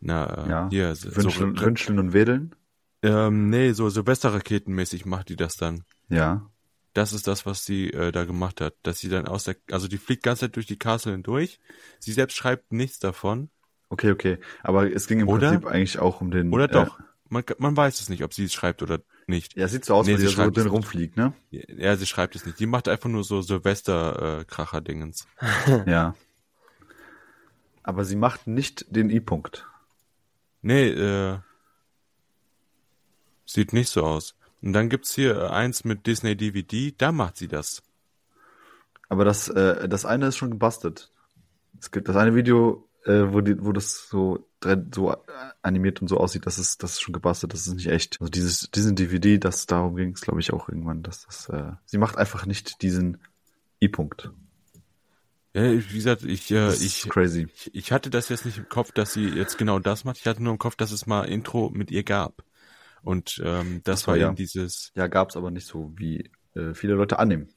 [0.00, 0.68] na, äh, Ja.
[0.70, 2.54] hier, so, Wünscheln, so wünscheln und wedeln?
[3.02, 5.84] ähm, nee, so Silvesterraketenmäßig macht die das dann.
[6.08, 6.50] Ja.
[6.94, 8.74] Das ist das, was sie äh, da gemacht hat.
[8.82, 11.60] Dass sie dann aus der, also die fliegt ganze Zeit durch die Castle hindurch.
[12.00, 13.50] Sie selbst schreibt nichts davon.
[13.90, 14.38] Okay, okay.
[14.62, 15.50] Aber es ging im Oder?
[15.50, 16.52] Prinzip eigentlich auch um den.
[16.52, 16.98] Oder äh, doch?
[17.28, 19.56] Man, man weiß es nicht, ob sie es schreibt oder nicht.
[19.56, 21.32] Ja, sieht so aus, Nee, weil sie so schreibt drin rumfliegt, ne?
[21.50, 22.58] Ja, sie schreibt es nicht.
[22.58, 25.26] Die macht einfach nur so Silvester-Kracher-Dingens.
[25.86, 26.14] Ja.
[27.82, 29.66] Aber sie macht nicht den I-Punkt.
[30.60, 31.38] Nee, äh,
[33.46, 34.34] sieht nicht so aus.
[34.60, 37.82] Und dann gibt's hier äh, eins mit Disney DVD, da macht sie das.
[39.08, 41.10] Aber das, äh, das eine ist schon gebastelt.
[41.80, 44.47] Es gibt das eine Video, äh, wo, die, wo das so,
[44.92, 45.16] so äh,
[45.62, 48.20] animiert und so aussieht, das ist, das ist schon gebastelt, das ist nicht echt.
[48.20, 51.72] Also dieses, diesen DVD, das darum ging es, glaube ich, auch irgendwann, dass das, äh,
[51.84, 53.18] sie macht einfach nicht diesen
[53.82, 54.30] I-Punkt.
[55.54, 57.48] Ja, wie gesagt, ich, äh, ich, crazy.
[57.54, 60.18] ich, ich hatte das jetzt nicht im Kopf, dass sie jetzt genau das macht.
[60.18, 62.44] Ich hatte nur im Kopf, dass es mal Intro mit ihr gab.
[63.02, 64.26] Und ähm, das so, war ja.
[64.26, 67.48] eben dieses, Ja, gab's aber nicht so, wie äh, viele Leute annehmen.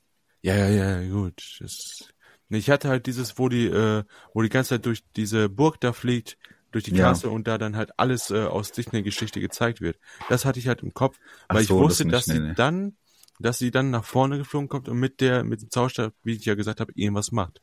[0.42, 1.58] ja, ja, ja, gut.
[1.60, 2.10] Das,
[2.50, 5.94] ich hatte halt dieses, wo die, äh, wo die ganze Zeit durch diese Burg da
[5.94, 6.38] fliegt,
[6.72, 6.98] durch die Ja.
[7.06, 10.00] Klasse und da dann halt alles äh, aus Disney-Geschichte gezeigt wird.
[10.30, 12.40] Das hatte ich halt im Kopf, Ach weil ich so, das wusste, nicht, dass sie
[12.40, 12.54] nee.
[12.56, 12.96] dann,
[13.40, 16.46] dass sie dann nach vorne geflogen kommt und mit der, mit dem Zauberstab, wie ich
[16.46, 17.62] ja gesagt habe, irgendwas macht.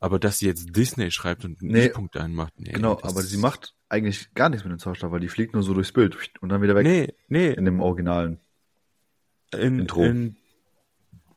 [0.00, 1.86] Aber dass sie jetzt Disney schreibt und einen Nee.
[1.86, 2.70] I-Punkt einmacht, nee.
[2.72, 5.62] Genau, das- aber sie macht eigentlich gar nichts mit dem Zauberstab, weil die fliegt nur
[5.62, 6.84] so durchs Bild und dann wieder weg.
[6.86, 8.38] Nee, nee, In dem Originalen.
[9.52, 10.04] in, Intro.
[10.04, 10.36] in,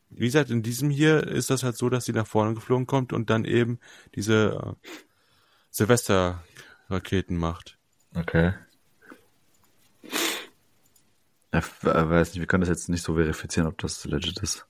[0.10, 3.14] wie gesagt, in diesem hier ist das halt so, dass sie nach vorne geflogen kommt
[3.14, 3.80] und dann eben
[4.14, 4.88] diese äh,
[5.72, 7.78] Silvester-Raketen macht.
[8.16, 8.54] Okay.
[11.54, 14.40] Ja, f- äh, weiß nicht, wir können das jetzt nicht so verifizieren, ob das legit
[14.40, 14.66] ist.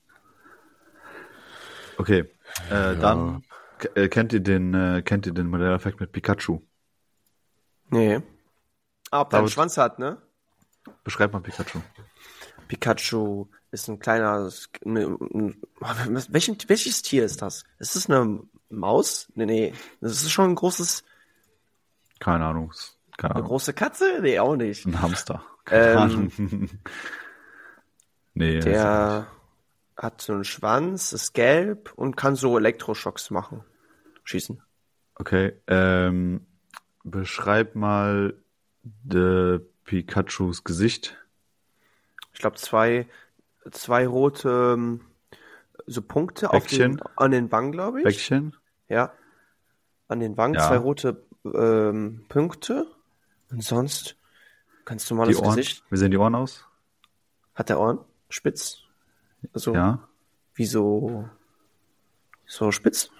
[1.98, 2.20] Okay,
[2.70, 3.44] äh, dann
[3.78, 6.60] k- äh, kennt ihr den äh, kennt ihr den Modelleffekt mit Pikachu?
[7.90, 8.20] Nee.
[9.10, 10.20] Ah, ob der einen Schwanz hat, ne?
[11.04, 11.80] Beschreib mal Pikachu.
[12.72, 14.50] Pikachu ist ein kleiner.
[14.82, 15.18] Ne,
[16.30, 17.64] welchen, welches Tier ist das?
[17.78, 19.28] Ist das eine Maus?
[19.34, 19.74] Nee, nee.
[20.00, 21.04] Das ist schon ein großes.
[22.18, 22.72] Keine Ahnung,
[23.18, 23.48] keine Eine Ahnung.
[23.48, 24.20] große Katze?
[24.22, 24.86] Nee, auch nicht.
[24.86, 25.44] Ein Hamster.
[25.66, 26.70] Keine Ähm, Ahnung.
[28.32, 28.60] nee.
[28.60, 29.26] Der
[29.98, 33.62] hat so einen Schwanz, ist gelb und kann so Elektroschocks machen.
[34.24, 34.62] Schießen.
[35.16, 36.46] Okay, ähm,
[37.04, 38.34] beschreib mal
[38.82, 41.18] de Pikachus Gesicht.
[42.32, 43.06] Ich glaube, zwei,
[43.70, 45.00] zwei rote ähm,
[45.86, 48.04] so Punkte auf den, an den Wangen, glaube ich.
[48.04, 48.56] Bäckchen.
[48.88, 49.12] Ja.
[50.08, 50.66] An den Wangen Ja.
[50.68, 52.86] zwei rote ähm, Punkte.
[53.50, 54.16] Und sonst
[54.84, 55.56] ganz Die normales Ohren.
[55.56, 55.84] Gesicht.
[55.90, 56.66] Wie sehen die Ohren aus?
[57.54, 57.98] Hat der Ohren?
[58.28, 58.78] Spitz?
[59.52, 60.08] Also Ja.
[60.54, 61.28] wie so
[62.46, 63.10] so spitz?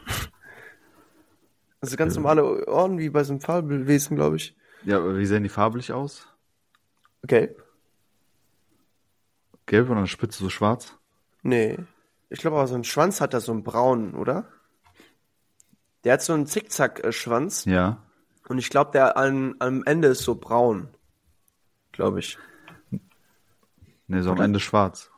[1.81, 4.57] Also ganz normale Ohren wie bei so einem Fabelwesen, glaube ich.
[4.85, 6.29] Ja, aber wie sehen die farblich aus?
[7.25, 7.63] Gelb?
[9.67, 10.97] Gelb und an der Spitze so schwarz?
[11.43, 11.79] Nee.
[12.31, 14.47] Ich glaube aber so ein Schwanz hat er so einen braunen, oder?
[16.05, 18.03] Der hat so einen Zickzack-Schwanz Ja.
[18.49, 20.89] und ich glaube, der an, am Ende ist so braun.
[21.93, 22.39] Glaube ich.
[24.09, 24.45] Ne, so am Oder?
[24.45, 25.11] Ende schwarz.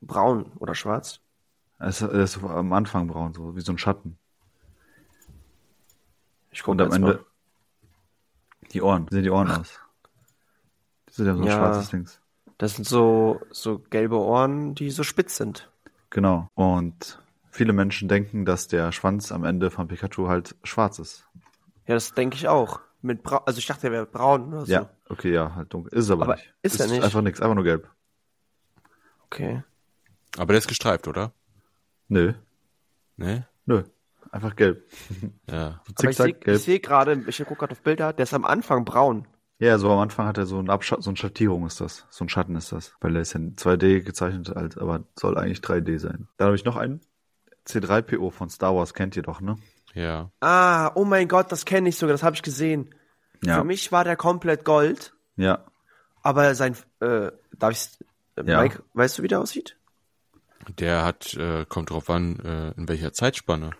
[0.00, 1.20] Braun oder schwarz?
[1.78, 4.16] Er ist, er ist am Anfang braun, so wie so ein Schatten.
[6.50, 7.24] Ich gucke am Ende
[8.72, 9.06] die Ohren.
[9.10, 9.78] Wie sehen die Ohren aus?
[11.08, 11.52] Die sind ja so ein Ja.
[11.52, 12.20] schwarzes Dings.
[12.62, 15.68] Das sind so, so gelbe Ohren, die so spitz sind.
[16.10, 16.48] Genau.
[16.54, 17.20] Und
[17.50, 21.26] viele Menschen denken, dass der Schwanz am Ende von Pikachu halt schwarz ist.
[21.88, 22.78] Ja, das denke ich auch.
[23.00, 24.72] Mit Bra also ich dachte, er wäre braun oder so.
[24.72, 24.90] Ja.
[25.08, 25.92] Okay, ja, halt dunkel.
[25.98, 26.54] Ist es aber, Aber nicht.
[26.62, 27.02] ist er nicht?
[27.02, 27.90] einfach nichts, einfach nur gelb.
[29.26, 29.64] Okay.
[30.36, 31.32] Aber der ist gestreift, oder?
[32.06, 32.32] Nö.
[33.16, 33.48] Ne?
[33.66, 33.82] Nö.
[34.30, 34.88] Einfach gelb.
[35.50, 35.80] Ja.
[35.98, 38.84] So Aber ich sehe seh gerade, ich gucke gerade auf Bilder, der ist am Anfang
[38.84, 39.26] braun.
[39.62, 42.04] Ja, so am Anfang hat er so ein Abschatt, so eine Schattierung ist das.
[42.10, 42.96] So ein Schatten ist das.
[43.00, 46.26] Weil er ist ja in 2D gezeichnet, als, aber soll eigentlich 3D sein.
[46.36, 47.00] Dann habe ich noch einen.
[47.68, 49.56] C3PO von Star Wars kennt ihr doch, ne?
[49.94, 50.32] Ja.
[50.40, 52.92] Ah, oh mein Gott, das kenne ich sogar, das habe ich gesehen.
[53.44, 53.58] Ja.
[53.58, 55.64] Für mich war der komplett Gold, Ja.
[56.24, 57.88] aber sein, äh, darf ich,
[58.34, 58.62] äh, Ja.
[58.62, 59.76] Mike, weißt du, wie der aussieht?
[60.80, 63.70] Der hat, äh, kommt drauf an, äh, in welcher Zeitspanne.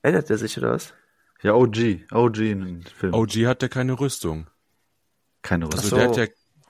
[0.00, 0.94] Ändert er sich oder was?
[1.42, 2.06] Ja, OG.
[2.12, 3.14] OG in den Film.
[3.14, 4.48] OG hat der keine Rüstung.
[5.42, 5.90] Keine Also Rüstung.
[5.90, 5.96] so.
[5.96, 6.26] der hat ja,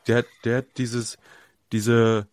[0.06, 1.18] der hat, der hat dieses,
[1.72, 2.28] diese,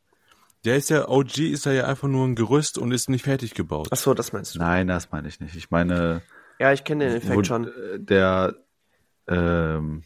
[0.65, 3.87] der ist ja, OG ist ja einfach nur ein Gerüst und ist nicht fertig gebaut.
[3.91, 4.59] Ach so, das meinst du.
[4.59, 5.55] Nein, das meine ich nicht.
[5.55, 6.21] Ich meine,
[6.59, 7.71] Ja, ich kenne den Effekt wo, schon.
[7.97, 8.55] der,
[9.27, 10.03] ähm,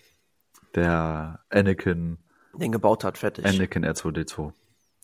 [0.76, 2.18] der Anakin,
[2.54, 3.46] Den gebaut hat, fertig.
[3.46, 4.54] Anakin R2D2.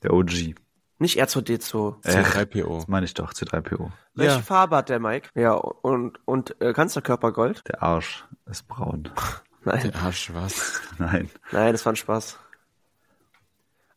[0.03, 0.55] Der OG.
[0.99, 2.05] Nicht R2D2.
[2.05, 2.75] Äh, C3PO.
[2.77, 3.91] Das meine ich doch, C3PO.
[4.15, 4.41] Welche Ja.
[4.41, 5.29] Farbe hat der Mike?
[5.35, 7.63] Ja, und, und äh, Kanzlerkörper Gold?
[7.67, 9.09] Der Arsch ist braun.
[9.63, 10.81] Nein, Der Arsch, was?
[10.97, 11.29] Nein.
[11.51, 12.39] nein, das war ein Spaß.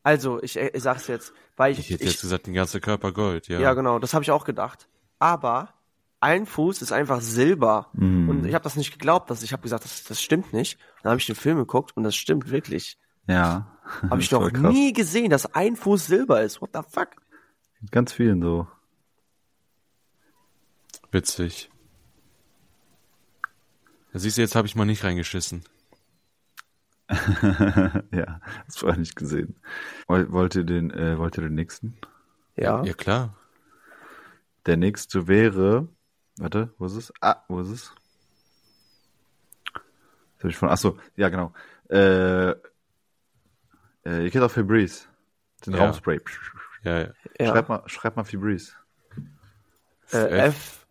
[0.02, 3.12] Also, ich, ich sag's jetzt, weil ich, Ich hätte ich jetzt gesagt, den ganzen Körper
[3.12, 3.60] Gold, ja.
[3.60, 4.88] ja genau, das habe ich auch gedacht.
[5.18, 5.74] Aber
[6.20, 7.88] ein Fuß ist einfach Silber.
[7.92, 8.28] Mhm.
[8.28, 10.78] Und ich habe das nicht geglaubt, dass ich habe gesagt, das, das stimmt nicht.
[11.02, 12.98] Dann habe ich den Film geguckt und das stimmt wirklich.
[13.30, 13.66] Ja.
[14.08, 14.72] Habe ich Das doch war krass.
[14.72, 16.60] nie gesehen, dass ein Fuß Silber ist.
[16.60, 17.08] What the fuck?
[17.90, 18.68] Ganz vielen so.
[21.10, 21.70] Witzig.
[24.12, 25.64] Da siehst du, jetzt habe ich mal nicht reingeschissen.
[28.12, 29.56] ja, das war nicht gesehen.
[30.06, 31.96] Woll- Wollt ihr den, äh, wollt ihr den nächsten?
[32.56, 32.84] Ja.
[32.84, 33.36] Ja, klar.
[34.66, 35.88] Der nächste wäre,
[36.38, 37.12] warte, wo ist es?
[37.20, 37.92] Ah, wo ist es?
[40.34, 41.52] Jetzt hab ich von, ach so, ja genau.
[41.88, 42.54] Äh,
[44.06, 45.04] äh, ihr kennt auch Febreze.
[45.66, 45.80] Den Ja.
[45.84, 46.18] Raumspray.
[46.84, 47.08] Ja, ja.
[47.38, 47.46] ja.
[47.52, 48.72] Schreibt mal, schreibt mal Febreze.
[50.12, 50.56] äh, F.
[50.56, 50.86] F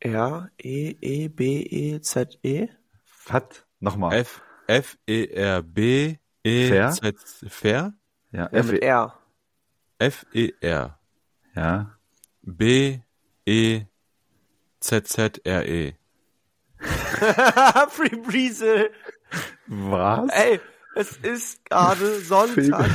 [0.00, 2.68] R E E B E Z E.
[3.04, 3.66] Fat.
[3.80, 4.14] Nochmal.
[4.14, 6.90] F, F, E, R, B, E, Fair?
[6.92, 7.16] Z,
[7.48, 7.94] Fair?
[8.30, 9.18] Ja, Ja, F, mit R.
[9.98, 10.98] F, E, R,
[11.54, 11.96] ja.
[12.42, 13.00] B,
[13.46, 13.82] E,
[14.80, 15.94] Z, Z, R, E.
[17.88, 18.90] Free Breezel.
[19.66, 20.30] Was?
[20.30, 20.60] Ey,
[20.96, 22.90] es ist gerade Sonntag,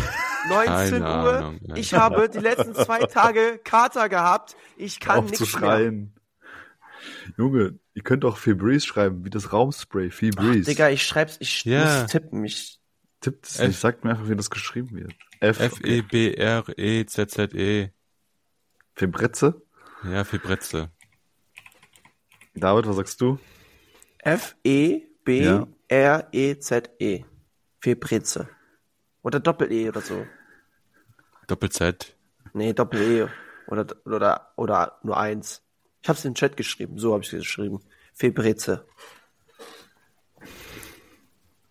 [0.49, 1.05] 19 Keine Uhr.
[1.07, 1.59] Ahnung.
[1.75, 4.55] Ich habe die letzten zwei Tage Kater gehabt.
[4.77, 5.47] Ich kann nichts mehr.
[5.47, 6.13] aufzuschreien.
[7.37, 10.11] Junge, ihr könnt auch Febreze schreiben, wie das Raumspray.
[10.11, 10.69] Febreze.
[10.69, 12.01] Digga, ich schreib's, ich Ja.
[12.01, 12.43] muss tippen.
[12.43, 12.79] Ich,
[13.21, 15.13] Tippt es nicht, sagt mir einfach, wie das geschrieben wird.
[15.39, 17.89] F, F, E, B, R, E, Z, Z, E.
[18.95, 19.61] Febreze.
[20.03, 20.89] Ja, Fibretze.
[22.55, 23.37] David, was sagst du?
[24.19, 25.03] F E
[27.83, 27.95] E E.
[27.95, 28.49] Febrize.
[29.23, 30.25] Oder Doppel E oder so.
[31.47, 32.15] Doppel Z.
[32.53, 33.27] Nee, Doppel E.
[33.67, 35.63] Oder, oder, oder nur eins.
[36.01, 36.97] Ich hab's in den Chat geschrieben.
[36.97, 37.81] So habe ich geschrieben.
[38.13, 38.85] Febrize.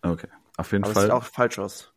[0.01, 0.27] Okay.
[0.57, 1.93] Auf jeden Aber Fall sieht auch falsch aus.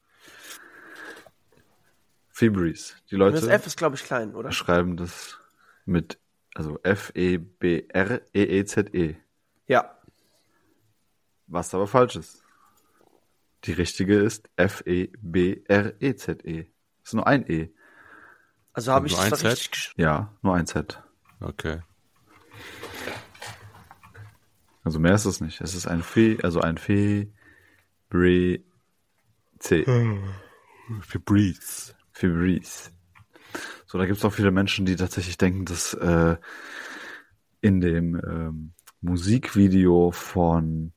[2.30, 2.94] Febreze.
[3.10, 4.50] Die Und Leute das F ist, glaube ich, klein, oder?
[4.50, 5.38] schreiben das
[5.84, 6.18] mit,
[6.54, 7.56] also F-E-B-R-E-E-Z-E.
[9.66, 9.98] Ja.
[11.46, 12.43] Was aber falsch ist.
[13.64, 15.06] Die richtige ist F-E-B-R-E-Z-E.
[17.02, 17.70] Ist nur ein E.
[18.72, 20.02] Also habe ich das ein richtig geschrieben.
[20.02, 21.02] Ja, nur ein Z.
[21.40, 21.80] Okay.
[24.82, 25.60] Also mehr ist es nicht.
[25.60, 27.32] Es ist ein Fe, also ein Fe,
[28.10, 28.60] Bre,
[29.58, 29.84] C.
[31.00, 31.94] Febreze.
[32.12, 32.90] Febreze.
[33.86, 36.36] So, da gibt es auch viele Menschen, die tatsächlich denken, dass äh,
[37.60, 40.92] in dem ähm, Musikvideo von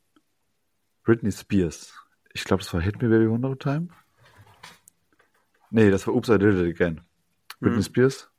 [1.04, 1.94] Britney Spears,
[2.38, 3.88] ich glaube, das war Hit Me Baby One More Time.
[5.70, 7.02] Nee, das war Oops, I Did It Again.
[7.60, 8.30] Britney Spears.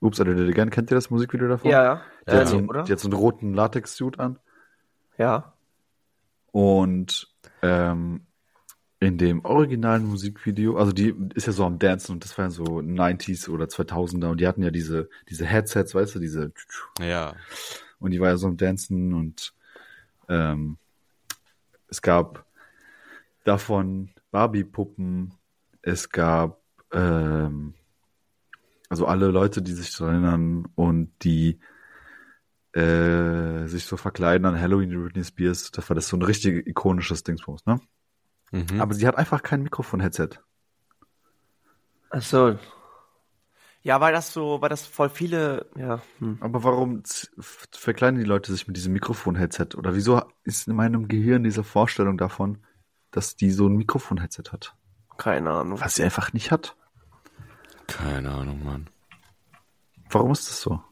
[0.00, 0.70] Oops, I Did It Again.
[0.70, 1.70] Kennt ihr das Musikvideo davon?
[1.70, 2.02] Ja, ja.
[2.26, 2.82] Die, hat Ja, so, einen- oder?
[2.84, 4.38] die hat so einen roten Latex-Suit an.
[5.16, 5.54] Ja.
[6.52, 7.28] Und
[7.62, 8.26] ähm,
[9.00, 12.50] in dem originalen Musikvideo, also die ist ja so am Dancen und das war ja
[12.50, 16.52] so 90s oder 2000er und die hatten ja diese, diese Headsets, weißt du, diese
[17.00, 17.34] Ja.
[17.98, 19.52] und die war ja so am Dancen und
[20.28, 20.78] ähm,
[21.88, 22.44] es gab
[23.48, 25.34] davon Barbie-Puppen,
[25.82, 26.60] es gab
[26.92, 27.74] ähm,
[28.88, 31.58] also alle Leute, die sich daran erinnern und die
[32.72, 36.66] äh, sich so verkleiden an Halloween, die Britney Spears, das war das so ein richtig
[36.66, 37.80] ikonisches Dingsbums, ne?
[38.50, 38.80] Mhm.
[38.80, 40.40] Aber sie hat einfach kein Mikrofon-Headset.
[42.10, 42.58] Ach so.
[43.82, 46.02] Ja, weil das so, weil das voll viele, ja.
[46.18, 46.38] Hm.
[46.40, 47.02] Aber warum
[47.38, 49.76] verkleiden die Leute sich mit diesem Mikrofon-Headset?
[49.76, 52.58] Oder wieso ist in meinem Gehirn diese Vorstellung davon,
[53.10, 54.74] dass die so ein Mikrofon-Headset hat?
[55.16, 55.80] Keine Ahnung.
[55.80, 56.76] Was sie einfach nicht hat.
[57.86, 58.90] Keine Ahnung, Mann.
[60.10, 60.82] Warum ist das so?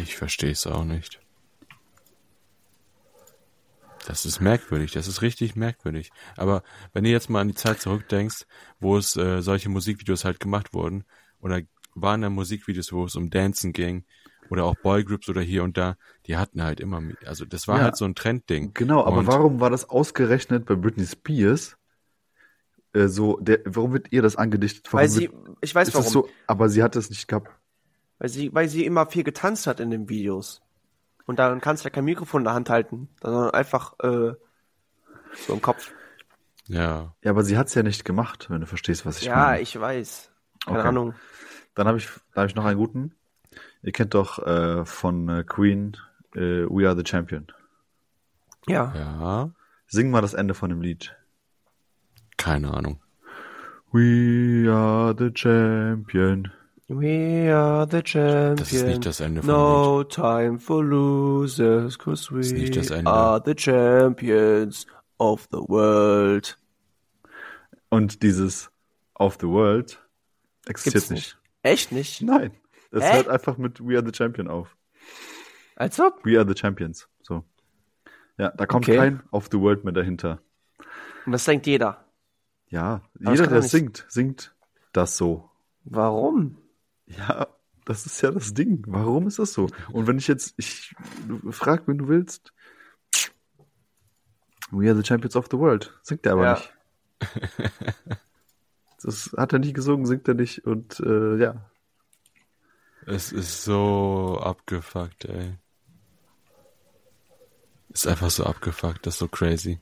[0.00, 1.20] Ich verstehe es auch nicht.
[4.06, 6.12] Das ist merkwürdig, das ist richtig merkwürdig.
[6.36, 6.62] Aber
[6.92, 8.46] wenn du jetzt mal an die Zeit zurückdenkst,
[8.78, 11.04] wo es äh, solche Musikvideos halt gemacht wurden,
[11.40, 11.60] oder
[11.94, 14.04] waren da Musikvideos, wo es um Dancen ging,
[14.50, 17.84] oder auch Boygroups oder hier und da, die hatten halt immer, also das war Ja.
[17.84, 18.72] halt so ein Trendding.
[18.74, 21.76] Genau, aber Und- warum war das ausgerechnet bei Britney Spears?
[22.92, 24.86] Äh, so, der, warum wird ihr das angedichtet?
[24.92, 26.04] Warum Weil sie, wird, ich weiß warum.
[26.04, 27.50] das so, aber sie hat es nicht gehabt.
[28.18, 30.62] Weil sie, weil sie immer viel getanzt hat in den Videos.
[31.26, 34.32] Und dann kannst du ja kein Mikrofon in der Hand halten, sondern einfach äh,
[35.46, 35.92] so im Kopf.
[36.68, 39.36] Ja, Ja, aber sie hat es ja nicht gemacht, wenn du verstehst, was ich ja,
[39.36, 39.60] meine.
[39.60, 40.30] ich weiß.
[40.64, 40.88] Keine Okay.
[40.88, 41.14] Ahnung.
[41.74, 43.14] Dann habe ich, da habe ich noch einen guten.
[43.86, 45.96] Ihr kennt doch äh, von äh, Queen
[46.34, 47.46] äh, We Are the Champion.
[48.66, 48.92] Ja.
[48.96, 49.50] ja,
[49.86, 51.14] Sing mal das Ende von dem Lied.
[52.36, 53.00] keine Ahnung.
[53.92, 56.50] We are the champion.
[56.88, 58.58] We are the champions.
[58.58, 62.90] Das ist nicht das Ende vom No time for losers, cause we ist nicht das
[62.90, 63.08] Ende.
[63.08, 66.58] are the champions of the world.
[67.88, 68.68] Und dieses
[69.14, 70.04] Of the World
[70.66, 71.38] existiert Gibt's nicht.
[71.62, 72.22] Echt nicht?
[72.22, 72.50] Nein.
[72.96, 73.16] Das Hä?
[73.16, 74.74] hört einfach mit We are the champion auf.
[75.76, 76.24] Als ob?
[76.24, 77.08] We are the champions.
[77.22, 77.44] So.
[78.38, 78.96] Ja, da kommt Okay.
[78.96, 80.40] kein Off the World mehr dahinter.
[81.26, 82.04] Und das denkt jeder.
[82.68, 84.54] Ja, das jeder, der singt, singt
[84.92, 85.50] das so.
[85.84, 86.56] Warum?
[87.06, 87.46] Ja,
[87.84, 88.82] das ist ja das Ding.
[88.88, 89.68] Warum ist das so?
[89.92, 90.94] Und wenn ich jetzt, ich
[91.50, 92.52] frag, wenn du willst,
[94.70, 95.96] We are the champions of the world.
[96.02, 96.54] Singt er aber Ja.
[96.54, 96.72] nicht.
[99.02, 101.70] Das hat er nicht gesungen, singt er nicht und äh, ja.
[103.06, 105.56] Es ist so abgefuckt, ey.
[107.90, 109.80] Ist einfach so abgefuckt, das ist so crazy.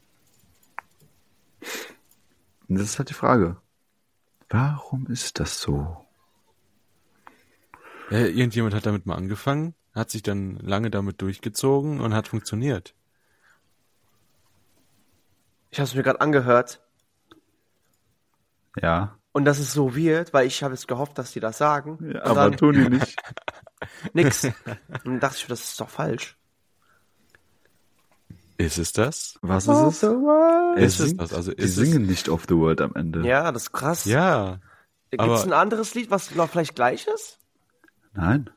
[2.68, 3.56] Und das ist halt die Frage.
[4.50, 6.04] Warum ist das so?
[8.10, 12.94] Ja, irgendjemand hat damit mal angefangen, hat sich dann lange damit durchgezogen und hat funktioniert.
[15.70, 16.80] Ich habe es mir gerade angehört
[18.80, 21.98] Ja, und das ist so weird, weil ich habe jetzt gehofft, dass die das sagen.
[22.14, 23.16] ja aber dann tun die nicht.
[24.14, 24.44] nix.
[24.44, 24.54] Und
[25.04, 26.36] dann dachte ich, das ist doch falsch.
[28.56, 29.36] Ist es das?
[29.42, 30.02] Was ist es?
[30.04, 31.32] Er Ist es das?
[31.34, 33.26] Also die ist es- singen nicht of the world am Ende.
[33.26, 34.04] Ja, das ist krass.
[34.04, 34.60] Ja.
[35.10, 37.38] Gibt aber- es ein anderes Lied, was noch vielleicht gleich ist?
[38.12, 38.50] Nein.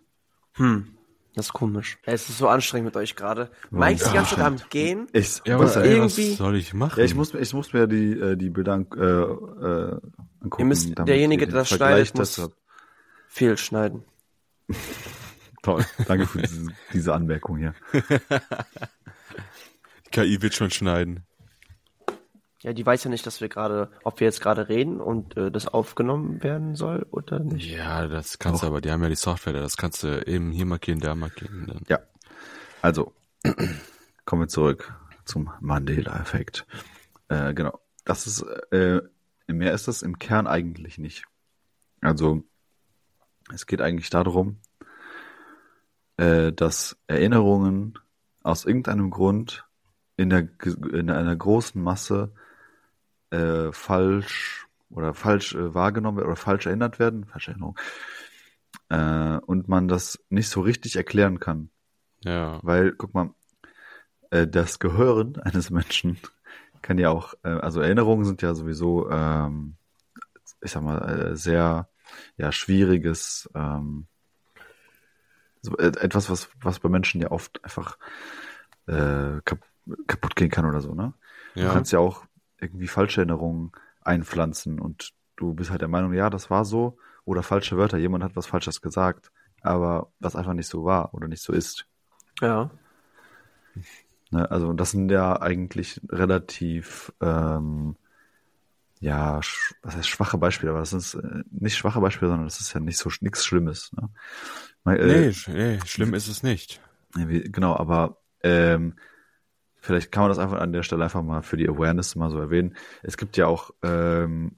[0.53, 0.96] Hm.
[1.37, 1.99] Das ist komisch.
[2.03, 3.51] Es ist so anstrengend mit euch gerade.
[3.69, 5.07] Mike ist die ganze Zeit am Gehen.
[5.13, 6.99] Ich, Ja, was, aber ey, ey, was irgendwie- soll ich machen?
[6.99, 9.99] ja, ich muss, mir- ich muss mir die, äh, die Bilder an, äh, äh,
[10.41, 10.55] angucken.
[10.57, 12.55] Ihr müsst- derjenige, der das schneidet, muss- dazu habt.
[13.27, 14.03] Fehlschneiden.
[15.61, 17.75] Toll, danke für diese, diese Anmerkung hier.
[20.11, 21.23] KI wird schon schneiden.
[22.63, 25.51] Ja, die weiß ja nicht, dass wir gerade, ob wir jetzt gerade reden und äh,
[25.51, 27.69] das aufgenommen werden soll oder nicht.
[27.69, 30.51] Ja, das kannst du aber, die haben ja die Software, da, das kannst du eben
[30.51, 31.67] hier markieren, da markieren.
[31.67, 31.83] Dann.
[31.87, 31.99] Ja,
[32.81, 33.13] also
[34.25, 36.65] kommen wir zurück zum Mandela-Effekt.
[37.27, 38.41] Äh, genau, das ist,
[38.71, 39.01] äh,
[39.47, 41.25] mehr ist das im Kern eigentlich nicht.
[42.01, 42.43] Also
[43.53, 44.57] es geht eigentlich darum,
[46.17, 47.99] äh, dass Erinnerungen
[48.41, 49.65] aus irgendeinem Grund
[50.15, 50.49] in der
[50.91, 52.33] in einer großen Masse
[53.31, 57.77] äh, falsch oder falsch äh, wahrgenommen oder falsch erinnert werden, falsche Erinnerung,
[58.89, 61.69] äh, und man das nicht so richtig erklären kann.
[62.23, 62.59] Ja.
[62.63, 63.31] Weil, guck mal,
[64.31, 66.19] äh, das Gehirn eines Menschen
[66.81, 69.75] kann ja auch, äh, also Erinnerungen sind ja sowieso, ähm,
[70.61, 71.89] ich sag mal, äh, sehr
[72.37, 74.07] ja, schwieriges, ähm,
[75.61, 77.97] so, äh, etwas, was, was bei Menschen ja oft einfach
[78.87, 79.59] äh, kap
[80.05, 81.13] kaputt gehen kann oder so, ne?
[81.55, 81.73] Du Ja.
[81.73, 82.26] kannst ja auch
[82.59, 87.43] irgendwie falsche Erinnerungen einpflanzen und du bist halt der Meinung, ja, das war so, oder
[87.43, 91.43] falsche Wörter, jemand hat was Falsches gesagt, aber was einfach nicht so war oder nicht
[91.43, 91.87] so ist.
[92.41, 92.69] Ja.
[94.31, 97.95] Ne, also das sind ja eigentlich relativ, ähm,
[98.99, 99.39] ja,
[99.83, 102.79] was heißt schwache Beispiele, aber das ist äh, nicht schwache Beispiele, sondern das ist ja
[102.79, 103.91] nicht so nichts Schlimmes.
[103.93, 104.09] Ne?
[104.85, 106.81] Nee, äh, sch- nee, schlimm ist es nicht.
[107.13, 108.95] genau, aber ähm,
[109.87, 112.37] vielleicht kann man das einfach an der Stelle einfach mal für die Awareness mal so
[112.39, 112.75] erwähnen.
[113.03, 114.57] Es gibt ja auch ähm,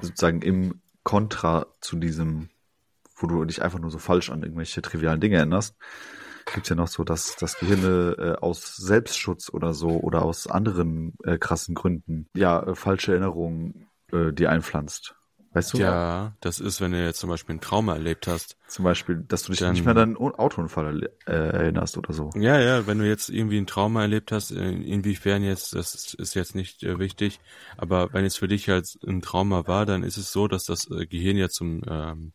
[0.00, 2.48] sozusagen im Kontra zu diesem,
[3.16, 5.76] wo du dich einfach nur so falsch an irgendwelche trivialen Dinge erinnerst,
[6.54, 11.14] gibt's ja noch so, dass das Gehirn äh, aus Selbstschutz oder so oder aus anderen
[11.24, 15.16] äh, krassen Gründen ja äh, falsche Erinnerungen äh, dir einpflanzt.
[15.54, 15.78] Weißt du?
[15.78, 18.56] Ja, das ist, wenn du jetzt zum Beispiel ein Trauma erlebt hast.
[18.68, 22.14] Zum Beispiel, dass du dich Dann- nicht mehr an deinen O- Autounfall äh, erinnerst oder
[22.14, 22.30] so.
[22.34, 26.34] Ja, ja, wenn du jetzt irgendwie ein Trauma erlebt hast, äh, inwiefern jetzt, das ist-
[26.34, 27.38] jetzt nicht äh, wichtig,
[27.76, 30.90] aber wenn es für dich als ein Trauma war, dann ist es so, dass das
[30.90, 32.32] äh, Gehirn ja zum ähm,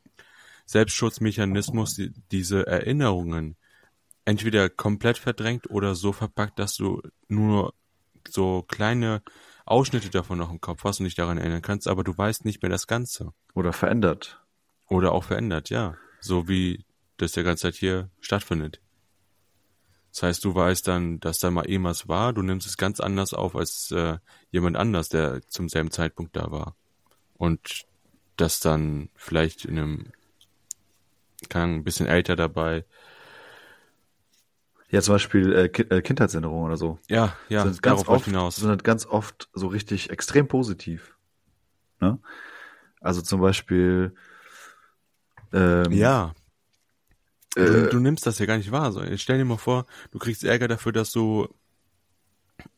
[0.68, 3.56] Selbstschutzmechanismus die, diese Erinnerungen
[4.26, 7.74] entweder komplett verdrängt oder so verpackt, dass du nur
[8.30, 9.22] so kleine
[9.68, 12.62] Ausschnitte davon noch im Kopf hast und dich daran erinnern kannst, aber du weißt nicht
[12.62, 13.34] mehr das Ganze.
[13.54, 14.42] Oder verändert.
[14.88, 15.96] Oder auch verändert, ja.
[16.20, 16.86] So wie
[17.18, 18.82] das der ganze Zeit hier stattfindet.
[20.12, 23.34] Das heißt, du weißt dann, dass da mal irgendwas war, du nimmst es ganz anders
[23.34, 24.18] auf als äh,
[24.50, 26.76] jemand anders, der zum selben Zeitpunkt da war.
[27.34, 27.86] Und
[28.36, 30.12] das dann vielleicht in einem,
[31.50, 32.86] kann ein bisschen älter dabei.
[34.90, 36.98] Ja, zum Beispiel äh, Ki äh, Kindheitserinnerungen oder so.
[37.10, 38.56] Ja, ja, sind ganz oft, hinaus.
[38.56, 41.16] sind halt ganz oft so richtig extrem positiv.
[42.00, 42.20] Ne?
[43.02, 44.16] Also zum Beispiel
[45.54, 46.34] ähm, Ja.
[47.56, 48.92] äh, Du, du nimmst das ja gar nicht wahr.
[48.92, 51.48] So, jetzt stell dir mal vor, du kriegst Ärger dafür, dass du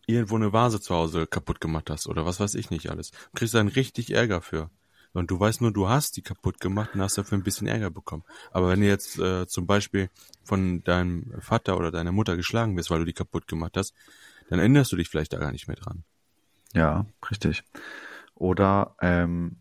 [0.07, 3.11] irgendwo eine Vase zu Hause kaputt gemacht hast oder was weiß ich nicht alles.
[3.11, 4.69] Du kriegst dann richtig Ärger für.
[5.13, 7.89] Und du weißt nur, du hast die kaputt gemacht und hast dafür ein bisschen Ärger
[7.89, 8.23] bekommen.
[8.51, 10.09] Aber wenn du jetzt äh, zum Beispiel
[10.43, 13.93] von deinem Vater oder deiner Mutter geschlagen wirst, weil du die kaputt gemacht hast,
[14.49, 16.03] dann erinnerst du dich vielleicht da gar nicht mehr dran.
[16.73, 17.63] Ja, richtig.
[18.35, 19.57] Oder ähm,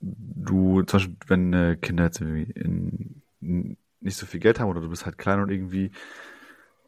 [0.00, 4.68] du, zum Beispiel, wenn äh, Kinder jetzt irgendwie in, in nicht so viel Geld haben
[4.68, 5.92] oder du bist halt klein und irgendwie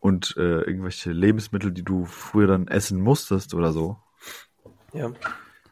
[0.00, 3.96] und äh, irgendwelche Lebensmittel, die du früher dann essen musstest oder so,
[4.92, 5.12] Ja.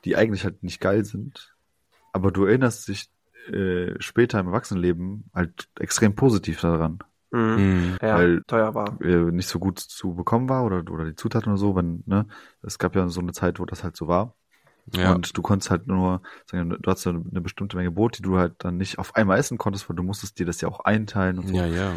[0.04, 1.54] Die eigentlich halt nicht geil sind,
[2.12, 3.10] aber du erinnerst dich
[3.52, 6.98] äh, später im Erwachsenenleben halt extrem positiv daran,
[7.34, 7.40] Mhm.
[7.40, 7.96] Mhm.
[8.02, 9.00] Ja, Weil- teuer war.
[9.00, 12.26] äh, nicht so gut zu bekommen war oder oder die Zutaten oder so, wenn ne,
[12.60, 14.34] es gab ja so eine Zeit, wo das halt so war.
[14.94, 15.14] Ja.
[15.14, 18.22] Und du konntest halt nur, sagen, wir, du hast eine, eine bestimmte Menge Brot, die
[18.22, 20.80] du halt dann nicht auf einmal essen konntest, weil du musstest dir das ja auch
[20.80, 21.54] einteilen und so.
[21.54, 21.94] ja, ja.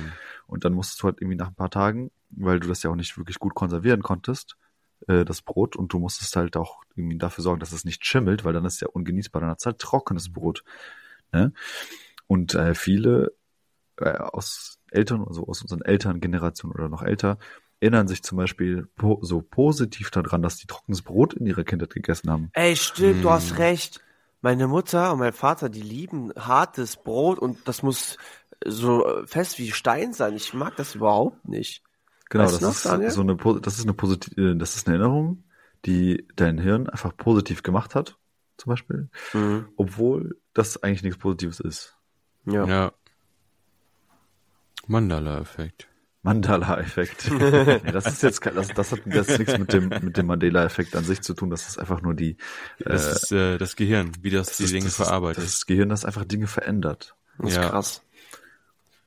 [0.48, 2.96] Und dann musstest du halt irgendwie nach ein paar Tagen, weil du das ja auch
[2.96, 4.56] nicht wirklich gut konservieren konntest,
[5.08, 8.44] äh, das Brot, und du musstest halt auch irgendwie dafür sorgen, dass es nicht schimmelt,
[8.46, 10.64] weil dann ist es ja ungenießbar, dann hat's halt trockenes Brot.
[11.32, 11.54] Ne?
[12.28, 13.34] Und äh, viele
[13.98, 17.38] äh, aus Eltern, also aus unseren Elterngenerationen oder noch älter,
[17.80, 21.94] erinnern sich zum Beispiel po so positiv daran, dass die trockenes Brot in ihrer Kindheit
[21.94, 22.50] gegessen haben.
[22.54, 23.58] Ey, stimmt, du hast Mm.
[23.58, 24.02] recht.
[24.42, 28.18] Meine Mutter und mein Vater, die lieben hartes Brot und das muss
[28.64, 30.36] so fest wie Stein sein.
[30.36, 31.84] Ich mag das überhaupt nicht.
[32.30, 33.08] Genau, Weißt noch, das Daniel?
[33.08, 35.44] ist so eine, das ist eine positive, das ist eine Erinnerung,
[35.86, 38.18] die dein Hirn einfach positiv gemacht hat,
[38.58, 39.68] zum Beispiel, Mhm.
[39.78, 41.96] obwohl das eigentlich nichts Positives ist.
[42.46, 42.66] Ja.
[42.66, 42.92] Ja.
[44.88, 45.88] Mandala-Effekt.
[46.24, 47.30] Mandala-Effekt.
[47.40, 51.04] nee, das ist jetzt, das, das hat jetzt nichts mit dem, mit dem Mandela-Effekt an
[51.04, 51.50] sich zu tun.
[51.52, 52.38] Das ist einfach nur die,
[52.80, 55.38] Das äh, ist äh, das Gehirn, wie das, das die ist- Dinge das ist- verarbeitet.
[55.38, 57.16] Das, ist das Gehirn, das einfach Dinge verändert.
[57.38, 57.70] Das ist Ja.
[57.70, 58.02] krass.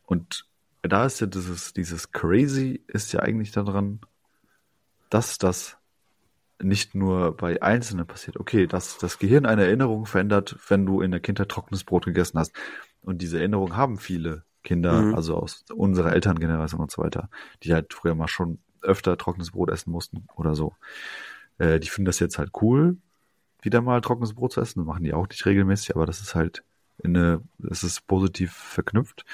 [0.04, 0.46] Und
[0.82, 4.00] da ist ja dieses, dieses Crazy ist ja eigentlich daran,
[5.10, 5.76] dass das
[6.60, 8.36] nicht nur bei Einzelnen passiert.
[8.38, 12.38] Okay, dass das Gehirn eine Erinnerung verändert, wenn du in der Kindheit trockenes Brot gegessen
[12.38, 12.52] hast.
[13.02, 15.14] Und diese Erinnerung haben viele Kinder, Mhm.
[15.14, 17.30] also aus unserer Elterngeneration und so weiter,
[17.62, 20.74] die halt früher mal schon öfter trockenes Brot essen mussten oder so.
[21.58, 22.96] Äh, die finden das jetzt halt cool,
[23.62, 24.80] wieder mal trockenes Brot zu essen.
[24.80, 26.64] Das machen die auch nicht regelmäßig, aber das ist halt
[27.04, 29.24] eine, das ist positiv verknüpft.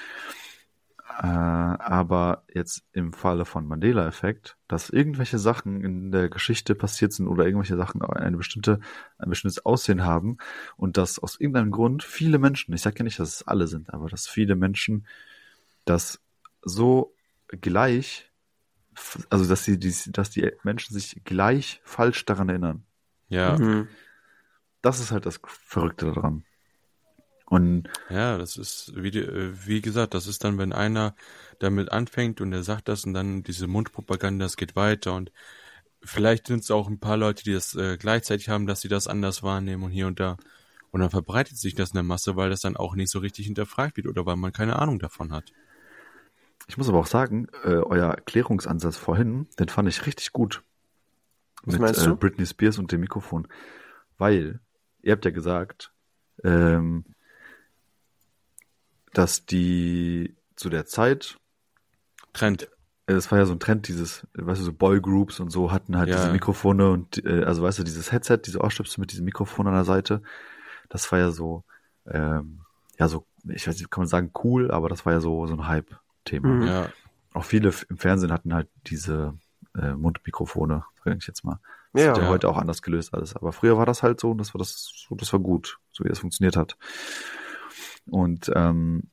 [1.17, 7.29] Äh, aber jetzt im Falle von Mandela-Effekt, dass irgendwelche Sachen in der Geschichte passiert sind
[7.29, 8.81] oder irgendwelche Sachen eine bestimmte,
[9.19, 10.39] ein bestimmtes Aussehen haben
[10.77, 13.95] und dass aus irgendeinem Grund viele Menschen, ich sage ja nicht, dass es alle sind,
[13.95, 15.07] aber dass viele Menschen
[15.85, 16.21] das
[16.63, 17.15] so
[17.47, 18.33] gleich,
[19.31, 22.85] also dass die, die dass die Menschen sich gleich falsch daran erinnern.
[23.29, 23.89] ja, Mhm.
[24.83, 26.45] Das ist halt das Verrückte daran.
[27.47, 31.15] Und ja, das ist, wie, die, äh, wie gesagt, das ist dann, wenn einer
[31.59, 35.31] damit anfängt und er sagt das und dann diese Mundpropaganda, das geht weiter und
[36.03, 39.09] vielleicht sind es auch ein paar Leute, die das äh, gleichzeitig haben, dass sie das
[39.09, 40.37] anders wahrnehmen und hier und da.
[40.91, 43.47] Und dann verbreitet sich das in der Masse, weil das dann auch nicht so richtig
[43.47, 45.53] hinterfragt wird oder weil man keine Ahnung davon hat.
[46.69, 50.63] Ich muss aber auch sagen, äh, euer Erklärungsansatz vorhin, den fand ich richtig gut.
[51.65, 52.15] Was mit meinst äh?
[52.15, 53.49] Britney Spears und dem Mikrofon.
[54.19, 54.61] Weil,
[55.03, 55.93] ihr habt ja gesagt,
[56.43, 57.05] ähm,
[59.19, 61.39] dass die zu der Zeit,
[62.33, 62.69] Trend.
[63.07, 65.97] äh, es war ja so ein Trend, dieses, weißt du, so Boygroups und so hatten
[65.97, 66.17] halt Ja.
[66.17, 69.75] diese Mikrofone und, äh, also weißt du, dieses Headset, diese Ohrstöpsel mit diesem Mikrofon an
[69.75, 70.23] der Seite,
[70.89, 71.65] das war ja so,
[72.07, 72.61] ähm,
[72.99, 75.55] ja so, ich weiß nicht, kann man sagen cool, aber das war ja so, so
[75.55, 76.49] ein Hype-Thema.
[76.49, 76.67] Mhm.
[76.67, 76.89] Ja,
[77.33, 79.37] Auch viele im Fernsehen hatten halt diese
[79.77, 81.59] äh, Mundmikrofone, sag ich jetzt mal.
[81.93, 82.09] Das Ja.
[82.09, 82.31] wird ja Ja.
[82.31, 83.35] heute auch anders gelöst alles.
[83.37, 86.05] Aber früher war das halt so und das war das, so, das war gut, so
[86.05, 86.77] wie das funktioniert hat.
[88.07, 89.11] Und ähm,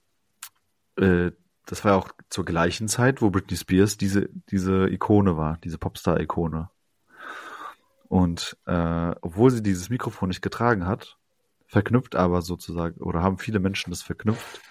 [0.98, 1.32] äh,
[1.66, 5.78] das war ja auch zur gleichen Zeit, wo Britney Spears diese, diese Ikone war, diese
[5.78, 6.70] Popstar-Ikone.
[8.08, 11.18] Und äh, obwohl sie dieses Mikrofon nicht getragen hat,
[11.68, 14.62] verknüpft aber sozusagen, oder haben viele Menschen das verknüpft,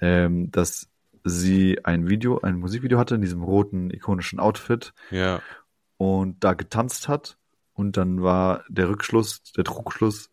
[0.00, 0.88] ähm, dass
[1.22, 5.42] sie ein Video, ein Musikvideo hatte in diesem roten, ikonischen Outfit ja,
[5.98, 7.36] und da getanzt hat.
[7.74, 10.30] Und dann war der Rückschluss, der Trugschluss,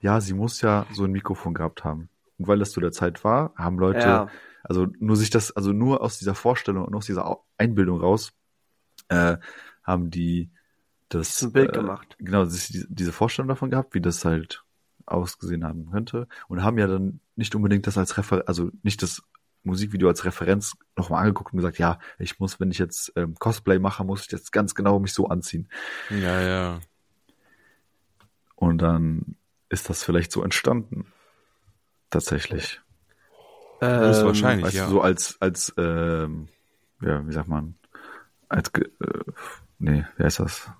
[0.00, 2.08] ja, sie muss ja so ein Mikrofon gehabt haben.
[2.38, 4.28] Und weil das zu der Zeit war, haben Leute, Ja.
[4.62, 8.32] also nur sich das, also nur aus dieser Vorstellung und aus dieser Einbildung raus,
[9.08, 9.36] äh,
[9.82, 10.50] haben die
[11.08, 12.16] das ein Bild äh, gemacht.
[12.18, 14.62] Genau, sich die- diese Vorstellung davon gehabt, wie das halt
[15.06, 19.22] ausgesehen haben könnte und haben ja dann nicht unbedingt das als Refer also nicht das
[19.64, 23.78] Musikvideo als Referenz nochmal angeguckt und gesagt, ja, ich muss, wenn ich jetzt ähm, Cosplay
[23.78, 25.68] mache, muss ich jetzt ganz genau mich so anziehen.
[26.10, 26.80] ja, ja.
[28.54, 29.36] Und dann
[29.68, 31.06] ist das vielleicht so entstanden.
[32.10, 32.80] Tatsächlich.
[33.80, 34.88] Das ist Ähm, wahrscheinlich, Weißt ja.
[34.88, 36.48] so als, als, ähm,
[37.00, 37.76] ja, wie sagt man,
[38.48, 38.84] als, äh,
[39.78, 40.70] nee, wie heißt das?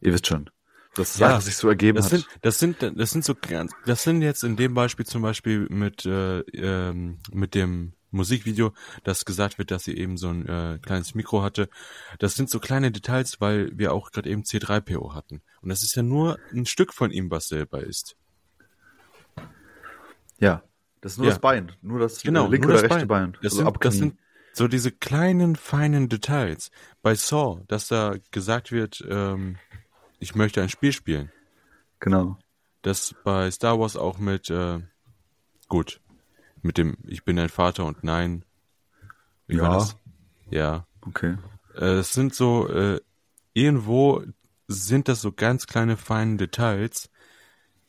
[0.00, 0.48] Ihr wisst schon.
[0.94, 2.10] Dass es Ja, einfach sich so ergeben Das hat.
[2.10, 5.66] sind, das sind, das sind so ganz, das sind jetzt in dem Beispiel zum Beispiel
[5.70, 8.72] mit, äh, ähm, mit dem Musikvideo,
[9.04, 11.68] dass gesagt wird, dass sie eben so ein äh, kleines Mikro hatte.
[12.18, 15.42] Das sind so kleine Details, weil wir auch gerade eben C3PO hatten.
[15.60, 18.16] Und das ist ja nur ein Stück von ihm, was selber ist.
[20.38, 20.62] Ja,
[21.00, 21.32] Das ist nur Ja.
[21.34, 21.72] das Bein.
[21.82, 23.32] Nur das Genau, äh, linke nur oder das rechte Bein.
[23.42, 24.18] Das, Also sind, das sind
[24.52, 26.70] so diese kleinen, feinen Details.
[27.02, 29.56] Bei Saw, dass da gesagt wird, ähm,
[30.18, 31.30] ich möchte ein Spiel spielen.
[32.00, 32.38] Genau.
[32.82, 34.80] Das bei Star Wars auch mit, äh,
[35.68, 36.00] gut,
[36.62, 38.44] mit dem Ich bin dein Vater und Nein.
[39.46, 39.62] Wie Ja.
[39.62, 39.96] war das?
[40.50, 40.86] Ja.
[41.02, 41.36] Okay.
[41.74, 43.00] Äh, Es sind so, äh,
[43.52, 44.24] irgendwo
[44.66, 47.10] sind das so ganz kleine, feine Details,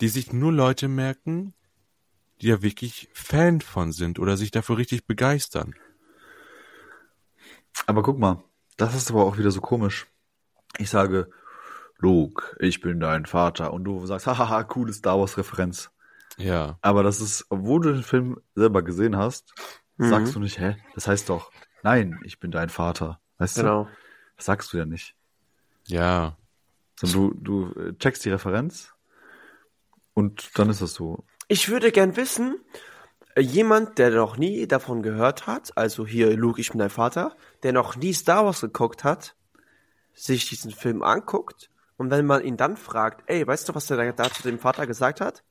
[0.01, 1.53] die sich nur Leute merken,
[2.41, 5.75] die ja wirklich Fan von sind oder sich dafür richtig begeistern.
[7.85, 8.43] Aber guck mal,
[8.77, 10.07] das ist aber auch wieder so komisch.
[10.77, 11.29] Ich sage,
[11.97, 13.73] Luke, ich bin dein Vater.
[13.73, 15.89] Und du sagst, hahaha, coole Star Wars-Referenz.
[16.37, 16.77] Ja.
[16.81, 19.53] Aber das ist, obwohl du den Film selber gesehen hast,
[19.97, 20.09] Mhm.
[20.11, 20.77] sagst du nicht, hä?
[20.95, 21.51] Das heißt doch,
[21.83, 23.19] nein, ich bin dein Vater.
[23.37, 23.83] Weißt Genau.
[23.83, 23.89] du?
[24.37, 25.13] Das sagst du ja nicht.
[25.87, 26.37] Ja.
[26.95, 28.93] Sondern du, du checkst die Referenz
[30.13, 31.25] und dann ist das so.
[31.51, 32.63] Ich würde gern wissen,
[33.33, 37.35] äh, jemand, der noch nie davon gehört hat, also hier Luke, ich bin dein Vater,
[37.63, 39.35] der noch nie Star Wars geguckt hat,
[40.13, 44.13] sich diesen Film anguckt und wenn man ihn dann fragt, ey, weißt du, was der
[44.13, 45.43] da zu dem Vater gesagt hat?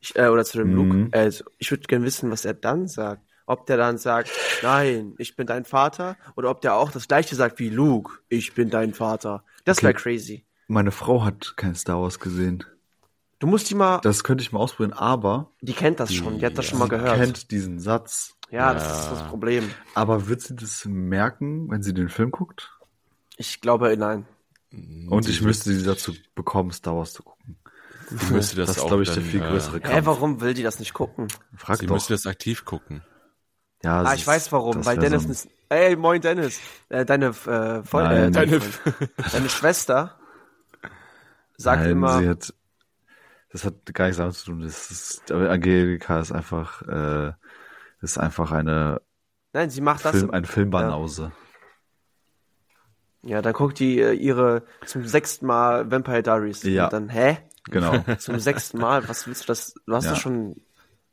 [0.00, 0.96] Ich, äh, oder zu dem Luke?
[0.96, 1.10] Mhm.
[1.12, 3.22] Also, ich würde gern wissen, was er dann sagt.
[3.44, 4.30] Ob der dann sagt,
[4.62, 8.54] nein, ich bin dein Vater, oder ob der auch das gleiche sagt wie Luke, ich
[8.54, 9.44] bin dein Vater.
[9.66, 9.88] Das Okay.
[9.88, 10.46] wäre crazy.
[10.66, 12.64] Meine Frau hat kein Star Wars gesehen.
[13.40, 16.46] Du musst die mal, Das könnte ich mal ausprobieren, aber die kennt das schon, die
[16.46, 17.16] hat das schon mal gehört.
[17.16, 18.36] kennt diesen Satz.
[18.50, 19.70] Ja, das ist das Problem.
[19.94, 22.70] Aber wird sie das merken, wenn sie den Film guckt?
[23.36, 24.26] Ich glaube, nein.
[25.08, 27.56] Und ich Sie- müsste sie dazu bekommen, Star Wars zu gucken.
[28.08, 29.94] Sie müsste das, Das ist, glaube ich, der viel größere Äh, Kampf.
[29.94, 31.28] Hä, warum will die das nicht gucken?
[31.56, 31.94] Frag sie doch.
[31.94, 33.02] müsste das aktiv gucken.
[33.82, 37.04] ja, Ah, ich ist- weiß warum, weil Dennis, so ein- ist, ey, moin Dennis, äh,
[37.06, 38.60] deine, äh, voll, äh, deine,
[39.32, 40.18] deine Schwester
[41.56, 42.52] sagt Nein, immer, sie hat,
[43.52, 44.60] das hat gar nichts damit zu tun.
[44.60, 47.32] Das ist, Angelika ist einfach, äh,
[48.00, 49.00] ist einfach eine
[49.52, 51.32] nein, sie macht das, Film, eine Filmbanause.
[53.22, 56.84] ja, dann guckt die äh, ihre zum sechsten Mal Vampire Diaries Ja.
[56.84, 57.38] und dann, hä?
[57.64, 57.98] Genau.
[58.18, 60.10] Zum sechsten Mal, was willst du das, du hast Ja.
[60.12, 60.56] das schon,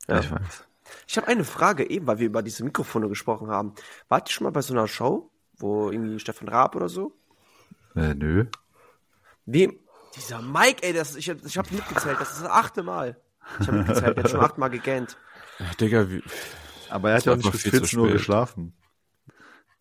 [0.08, 0.20] ja.
[0.22, 0.66] Ich weiß.
[1.06, 3.74] ich habe eine Frage eben, weil wir über diese Mikrofone gesprochen haben.
[4.08, 7.12] Wart ihr schon mal bei so einer Show, wo irgendwie Stefan Raab oder so?
[7.96, 8.46] Äh, nö.
[9.46, 9.78] Wem?
[10.18, 13.20] Dieser Mike, ey, das, ich, hab- ich habe mitgezählt, das ist das achte Mal.
[13.60, 15.18] Ich habe mitgezählt, der hat schon achtmal gegähnt.
[15.60, 16.24] Ja, Digga, wie,
[16.90, 18.18] Aber er hat ja auch nicht bis viel zu 14 Uhr spät.
[18.18, 18.74] geschlafen.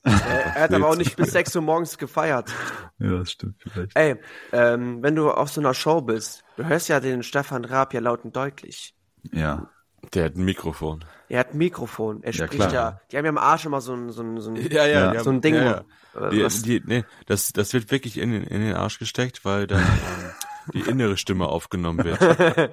[0.05, 0.12] Er,
[0.55, 2.53] er hat aber auch nicht bis 6 Uhr morgens gefeiert.
[2.99, 3.97] Ja, das stimmt vielleicht.
[3.97, 4.16] Ey,
[4.53, 8.01] ähm, wenn du auf so einer Show bist, du hörst ja den Stefan Raab ja
[8.01, 8.95] laut und deutlich.
[9.32, 9.68] Ja.
[10.14, 11.04] Der hat ein Mikrofon.
[11.28, 12.72] Er hat ein Mikrofon, er Ja, spricht klar.
[12.72, 15.30] ja, die haben ja am Arsch immer so ein, so ein, so ein, Ja, so
[15.30, 15.84] ein haben- Ding, Ja,
[16.14, 16.26] ja.
[16.28, 19.44] äh, Die, was- die, nee, das, das wird wirklich in den, in den Arsch gesteckt,
[19.44, 20.30] weil dann ähm,
[20.74, 22.20] die innere Stimme aufgenommen wird.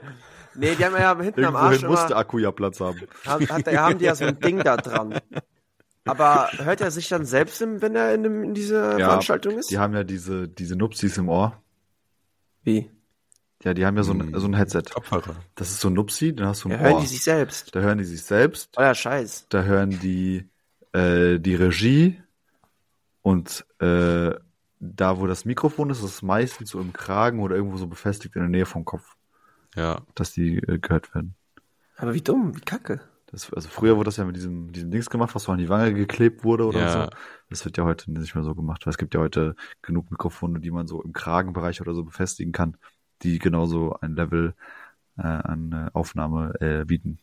[0.56, 3.02] nee, die haben ja hinten am Irgendwohin Arsch muss der Akku ja Platz haben.
[3.26, 5.20] haben, hat, haben die ja so ein Ding da dran.
[6.06, 9.72] Aber hört er sich dann selbst, im, wenn er in, in dieser Ja, Veranstaltung ist?
[9.72, 11.62] Die haben ja diese, diese Nupsis im Ohr.
[12.64, 12.92] Wie?
[13.64, 14.40] Ja, die haben ja so ein, Hm.
[14.40, 14.84] so ein Headset.
[14.94, 15.36] Kopfhörer.
[15.56, 16.80] Das ist so ein Nupsi, dann hast du ein Ohr.
[16.80, 17.74] hören die sich selbst.
[17.76, 19.48] Da hören die sich selbst, Euer Scheiß.
[19.50, 20.50] da hören die
[20.94, 22.22] äh, die Regie
[23.22, 24.32] und äh,
[24.80, 28.36] da, wo das Mikrofon ist, ist es meistens so im Kragen oder irgendwo so befestigt
[28.36, 29.16] in der Nähe vom Kopf,
[29.76, 30.02] Ja.
[30.16, 31.36] dass die äh, gehört werden.
[31.96, 33.00] Aber wie dumm, wie kacke.
[33.28, 35.70] Das, also früher wurde das ja mit diesem, diesem Dings gemacht, was so an die
[35.70, 37.04] Wange geklebt wurde oder Ja.
[37.06, 37.10] so.
[37.50, 40.60] Das wird ja heute nicht mehr so gemacht, weil es gibt ja heute genug Mikrofone,
[40.60, 42.78] die man so im Kragenbereich oder so befestigen kann,
[43.24, 44.54] die genauso ein Level
[45.18, 47.20] äh, an äh, Aufnahme äh, bieten.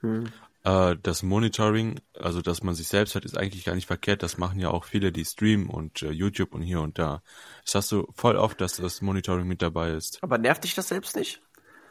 [0.00, 0.26] Hm.
[0.64, 4.22] Äh, das Monitoring, also dass man sich selbst hat, ist eigentlich gar nicht verkehrt.
[4.22, 7.22] Das machen ja auch viele, die streamen und äh, YouTube und hier und da.
[7.64, 10.18] Das hast du voll oft, dass das Monitoring mit dabei ist.
[10.22, 11.42] Aber nervt dich das selbst nicht?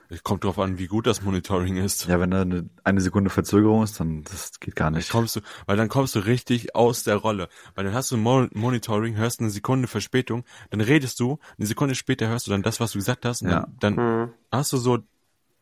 [0.09, 2.07] Es kommt drauf an, wie gut das Monitoring ist.
[2.07, 5.09] Ja, wenn da eine, eine Sekunde Verzögerung ist, dann das geht gar Dann nicht.
[5.09, 7.49] kommst du, weil dann kommst du richtig aus der Rolle.
[7.75, 11.95] Weil dann hast du Mo Monitoring, hörst eine Sekunde Verspätung, dann redest du, eine Sekunde
[11.95, 13.67] später hörst du dann das, was du gesagt hast, und Ja.
[13.79, 14.33] dann, dann Hm.
[14.51, 14.99] hast du so,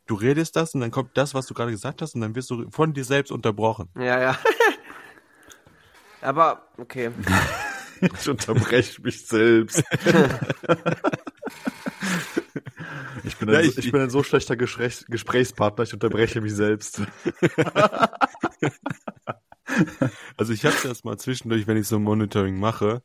[0.08, 2.50] du redest das und dann kommt das, was du gerade gesagt hast, und dann wirst
[2.50, 3.90] du von dir selbst unterbrochen.
[3.96, 4.38] Ja, ja.
[6.22, 7.12] Aber, okay.
[8.20, 9.84] Ich unterbreche mich selbst.
[13.24, 16.42] Ich bin, ein, Ja, so- ich- ich, bin ein so schlechter Gesprächs Gesprächspartner, ich unterbreche
[16.42, 17.02] mich selbst.
[20.38, 23.04] Also ich habe das mal zwischendurch, wenn ich so ein Monitoring mache,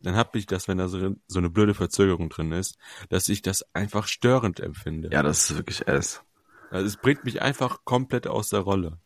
[0.00, 2.76] dann habe ich das, wenn da so, so eine blöde Verzögerung drin ist,
[3.08, 5.10] dass ich das einfach störend empfinde.
[5.12, 6.22] Ja, das ist wirklich es.
[6.70, 8.98] Also es bringt mich einfach komplett aus der Rolle.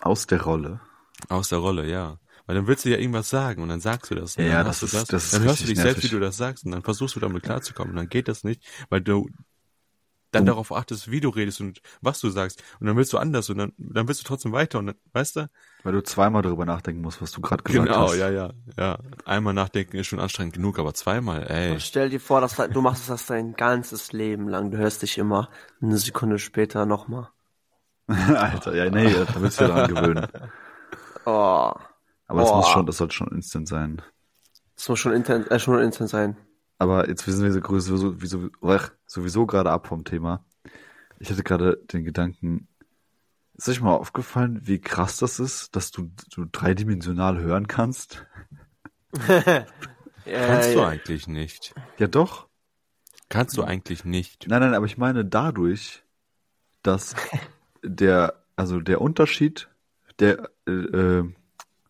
[0.00, 0.80] Aus der Rolle.
[1.28, 2.18] Aus der Rolle, ja.
[2.50, 4.36] Weil dann willst du ja irgendwas sagen und dann sagst du das.
[4.36, 6.10] Und Ja, dann das ist- das ist dann hörst du dich selbst, wie nervig.
[6.10, 9.00] du das sagst und dann versuchst du damit klarzukommen und dann geht das nicht, weil
[9.00, 9.30] du
[10.32, 12.60] dann Du- darauf achtest, wie du redest und was du sagst.
[12.80, 15.36] Und dann willst du anders und dann, dann willst du trotzdem weiter und dann, weißt
[15.36, 15.48] du?
[15.84, 18.16] Weil du zweimal darüber nachdenken musst, was du gerade gesagt Genau, hast.
[18.16, 18.98] ja, ja, ja.
[19.26, 21.70] Einmal nachdenken ist schon anstrengend genug, aber zweimal, ey.
[21.70, 24.72] Und stell dir vor, dass du machst das dein ganzes Leben lang.
[24.72, 27.28] Du hörst dich immer eine Sekunde später nochmal.
[28.08, 30.26] Alter, ja, nee, da willst du dir daran gewöhnen.
[31.26, 31.72] Oh,
[32.30, 32.58] Aber das Boah.
[32.58, 34.02] muss schon, das sollte schon instant sein.
[34.76, 36.36] das muss schon intens, äh, schon intens sein.
[36.78, 38.50] Aber jetzt wissen wir so- sowieso, sowieso,
[39.06, 40.44] sowieso gerade ab vom Thema.
[41.18, 42.68] Ich hatte gerade den Gedanken,
[43.54, 48.24] ist euch mal aufgefallen, wie krass das ist, dass du, du dreidimensional hören kannst?
[49.12, 49.66] Kannst
[50.24, 51.74] Äh, du eigentlich nicht.
[51.98, 52.46] Ja, doch.
[53.28, 54.46] Kannst du eigentlich nicht.
[54.48, 56.04] Nein, nein, aber ich meine dadurch,
[56.82, 57.14] dass
[57.82, 59.68] der, also der Unterschied,
[60.20, 61.32] der äh, äh,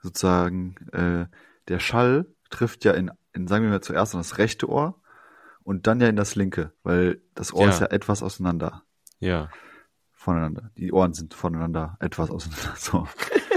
[0.03, 1.26] sozusagen äh,
[1.68, 5.01] der Schall trifft ja in, in, sagen wir mal zuerst in das rechte Ohr
[5.62, 7.68] und dann ja in das linke, weil das Ohr Ja.
[7.68, 8.82] ist ja etwas auseinander
[9.18, 9.51] Ja.
[10.12, 10.70] voneinander.
[10.76, 12.74] Die Ohren sind voneinander etwas auseinander.
[12.76, 13.07] So.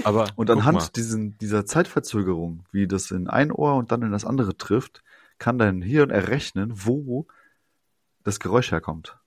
[0.04, 4.26] Aber Und anhand diesen, dieser Zeitverzögerung, wie das in ein Ohr und dann in das
[4.26, 5.02] andere trifft,
[5.38, 7.28] kann dein Hirn errechnen, wo
[8.24, 9.18] das Geräusch herkommt.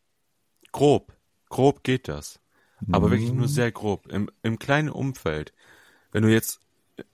[0.72, 1.12] grob,
[1.48, 2.40] grob geht das.
[2.92, 3.38] Aber wirklich Mhm.
[3.38, 4.06] nur sehr grob.
[4.08, 5.52] Im, Im kleinen Umfeld.
[6.12, 6.60] Wenn du jetzt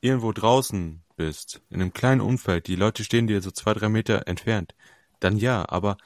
[0.00, 4.26] irgendwo draußen bist, in einem kleinen Umfeld, die Leute stehen dir so zwei, drei Meter
[4.26, 4.74] entfernt,
[5.20, 5.64] dann ja.
[5.68, 5.96] Aber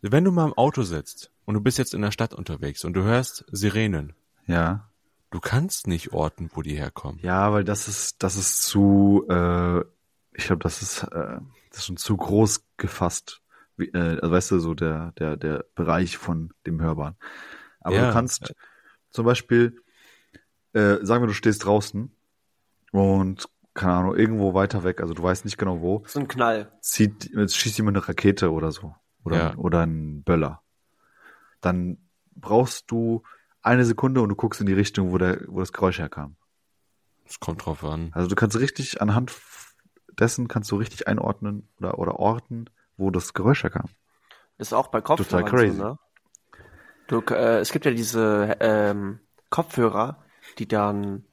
[0.00, 2.94] wenn du mal im Auto sitzt und du bist jetzt in der Stadt unterwegs und
[2.94, 4.14] du hörst Sirenen,
[4.46, 4.88] Ja.
[5.30, 7.20] du kannst nicht orten, wo die herkommen.
[7.22, 9.80] Ja, weil das ist, das ist zu, äh,
[10.34, 11.38] ich glaube, das ist, äh,
[11.70, 13.40] das ist schon zu groß gefasst.
[13.76, 17.16] Wie, äh, also weißt du, so der, der, der Bereich von dem Hörbaren.
[17.80, 18.06] Aber Ja.
[18.08, 18.54] du kannst
[19.10, 19.80] zum Beispiel,
[20.74, 22.10] äh, sagen wir, du stehst draußen
[22.92, 26.70] und, keine Ahnung, irgendwo weiter weg, also du weißt nicht genau wo, so ein Knall.
[26.80, 28.94] zieht, jetzt schießt jemand eine Rakete oder so.
[29.24, 29.54] Oder, Ja.
[29.56, 30.62] oder ein Böller.
[31.60, 31.98] Dann
[32.34, 33.22] brauchst du
[33.62, 36.36] eine Sekunde und du guckst in die Richtung, wo der, wo das Geräusch herkam.
[37.24, 38.10] Es kommt drauf an.
[38.14, 39.32] Also du kannst richtig anhand
[40.18, 42.66] dessen kannst du richtig einordnen oder, oder orten,
[42.96, 43.86] wo das Geräusch herkam.
[44.58, 45.76] Das ist auch bei Kopfhörern Total crazy.
[45.76, 45.98] so, ne?
[47.06, 49.20] Du, äh, es gibt ja diese ähm,
[49.50, 50.22] Kopfhörer,
[50.58, 51.24] die dann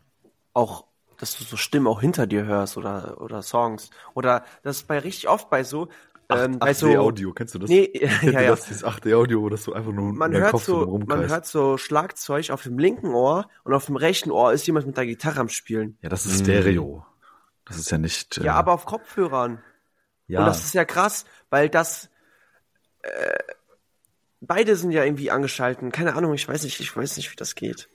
[0.54, 0.86] auch,
[1.20, 5.00] dass du so Stimmen auch hinter dir hörst oder oder Songs oder das ist bei
[5.00, 5.90] richtig oft bei so
[6.32, 7.70] ähm, bei so Audio, kennst du das?
[7.70, 7.92] nee
[8.24, 10.74] ja ja das, dieses 8D Audio, wo das so einfach nur man hört Kopf so
[10.74, 11.30] so man rumkreist?
[11.30, 14.98] hört so Schlagzeug auf dem linken Ohr und auf dem rechten Ohr ist jemand mit
[14.98, 16.44] der Gitarre am spielen ja, das ist Mm.
[16.46, 17.06] Stereo.
[17.66, 18.38] Das ist ja nicht.
[18.38, 19.62] ja äh, aber auf Kopfhörern
[20.28, 22.10] ja, Und das ist ja krass, weil das
[23.02, 23.38] äh,
[24.42, 25.92] beide sind ja irgendwie angeschalten.
[25.92, 27.90] Keine Ahnung, ich weiß nicht, ich weiß nicht, wie das geht.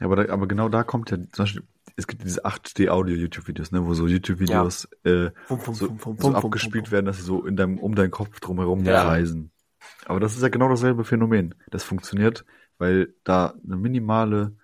[0.00, 1.62] ja aber, da, aber genau da kommt ja zum Beispiel,
[1.98, 5.30] es gibt diese 8D Audio YouTube-Videos, ne, wo so YouTube-Videos äh,
[5.72, 9.02] so, abgespielt werden, dass sie so in deinem, um deinen Kopf drumherum Ja.
[9.02, 9.50] kreisen.
[10.06, 11.56] Aber das ist ja genau dasselbe Phänomen.
[11.70, 12.44] Das funktioniert,
[12.78, 14.56] weil da eine minimale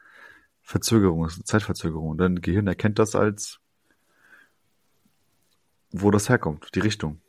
[0.62, 2.10] Verzögerung ist, eine Zeitverzögerung.
[2.10, 3.58] Und dein Gehirn erkennt das als,
[5.90, 7.20] wo das herkommt, die Richtung.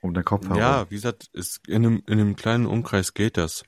[0.00, 0.56] Um deinen Kopf herum.
[0.56, 3.64] Ja, wie gesagt, ist in einem, in einem kleinen Umkreis geht das.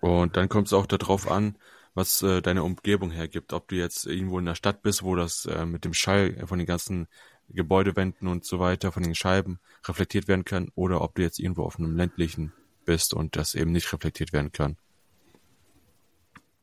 [0.00, 1.56] Und dann kommt es auch darauf an,
[1.96, 3.52] was äh, deine Umgebung hergibt.
[3.52, 6.58] Ob du jetzt irgendwo in der Stadt bist, wo das äh, mit dem Schall von
[6.58, 7.08] den ganzen
[7.48, 11.62] Gebäudewänden und so weiter, von den Scheiben reflektiert werden kann, oder ob du jetzt irgendwo
[11.64, 12.52] auf einem ländlichen
[12.84, 14.76] bist und das eben nicht reflektiert werden kann.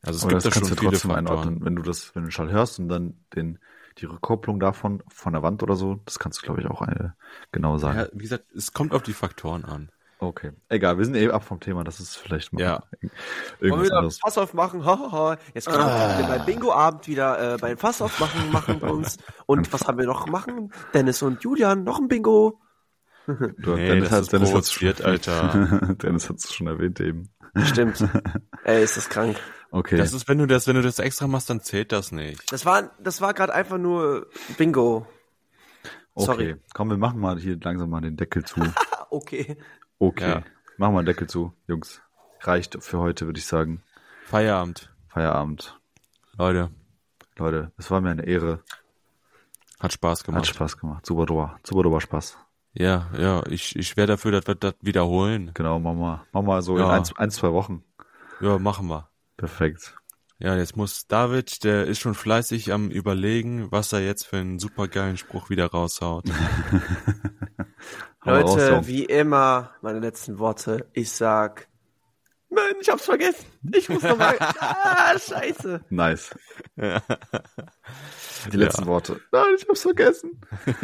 [0.04, 1.40] Also es Aber gibt das da kannst schon du viele trotzdem Faktoren.
[1.40, 3.60] einordnen, wenn du das, wenn du Schall hörst und dann den,
[3.98, 7.10] die Rückkopplung davon, von der Wand oder so, das kannst du, glaube ich, auch äh,
[7.52, 7.98] genau sagen.
[7.98, 9.90] Ja, wie gesagt, es kommt auf die Faktoren an.
[10.24, 10.52] Okay.
[10.70, 12.84] Egal, wir sind eben ab vom Thema, das ist vielleicht mal Ja.
[13.02, 13.12] Wollen
[13.60, 14.20] wir irgendwas wieder anderes.
[14.20, 14.86] Fass aufmachen?
[14.86, 15.38] Ha, ha, ha.
[15.54, 16.18] Jetzt können Ah.
[16.18, 19.18] wir beim Bingo-Abend wieder äh, beim Fass aufmachen machen bei uns.
[19.46, 20.72] Und was haben wir noch machen?
[20.94, 22.60] Dennis und Julian, noch ein Bingo.
[23.26, 25.96] Du, Nee, Dennis das hat, ist Dennis hat's schon, Alter.
[26.02, 27.30] Dennis hat es schon erwähnt eben.
[27.66, 28.04] Stimmt.
[28.64, 29.38] Ey, ist das krank.
[29.72, 29.98] Okay.
[29.98, 32.52] Das ist, wenn du das, wenn du das extra machst, dann zählt das nicht.
[32.52, 35.08] Das war, das war gerade einfach nur Bingo.
[36.14, 36.26] okay.
[36.26, 36.56] sorry.
[36.74, 38.62] Komm, wir machen mal hier langsam mal den Deckel zu.
[39.10, 39.58] Okay.
[40.00, 40.30] Okay.
[40.30, 40.44] Ja.
[40.78, 42.02] Machen wir den Deckel zu, Jungs.
[42.42, 43.84] Reicht für heute, würde ich sagen.
[44.26, 44.92] Feierabend.
[45.08, 45.80] Feierabend.
[46.38, 46.72] Leute,
[47.38, 48.64] Leute, es war mir eine Ehre.
[49.80, 50.48] hat Spaß Hat gemacht.
[50.48, 51.06] Spaß gemacht.
[51.06, 51.60] Super dober.
[51.64, 52.38] Super dober Spaß.
[52.74, 55.52] Ja, ja, ich, ich wäre dafür, dass wir das wiederholen.
[55.54, 56.26] Genau, machen wir.
[56.32, 56.90] Machen wir so in Ja.
[56.90, 57.84] ein, ein, zwei Wochen.
[58.42, 59.10] Ja, machen wir.
[59.38, 59.96] Perfekt.
[60.40, 64.58] Ja, jetzt muss David, der ist schon fleißig am überlegen, was er jetzt für einen
[64.58, 66.26] supergeilen Spruch wieder raushaut.
[68.26, 70.88] Leute, wie immer, meine letzten Worte.
[70.94, 71.68] Ich sag,
[72.50, 73.46] nein, ich hab's vergessen.
[73.74, 75.82] Ich muss noch mal, ah, scheiße.
[75.90, 76.36] Nice.
[78.52, 79.20] Die letzten Worte.
[79.32, 80.42] Nein, ich hab's vergessen.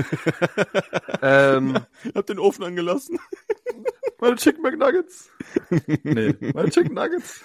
[1.21, 1.77] Ähm,
[2.15, 3.19] Hab den Ofen angelassen.
[4.21, 5.29] Meine Chicken McNuggets.
[6.03, 7.41] nee, meine Chicken Nuggets.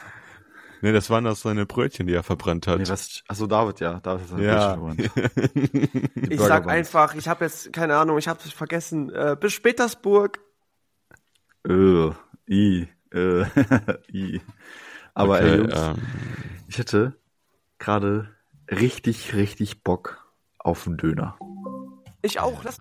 [0.85, 2.78] Nee, das waren doch seine Brötchen, die er verbrannt hat.
[2.78, 4.01] Nee, was, achso, David, ja.
[4.01, 4.76] David ist ein ja.
[4.76, 5.55] Brötchen verbrannt.
[6.14, 6.74] Die Ich sag Buns.
[6.74, 9.09] einfach, ich habe jetzt keine Ahnung, ich habe vergessen.
[9.09, 10.41] Äh, bis Petersburg.
[11.66, 12.11] Äh,
[12.51, 13.45] i, äh,
[14.12, 14.43] i.
[15.14, 16.03] Aber ey, okay, Jungs, ähm,
[16.68, 17.14] ich hätte
[17.78, 18.28] gerade
[18.70, 21.39] richtig, richtig Bock auf einen Döner.
[22.20, 22.62] Ich auch.
[22.62, 22.78] Lass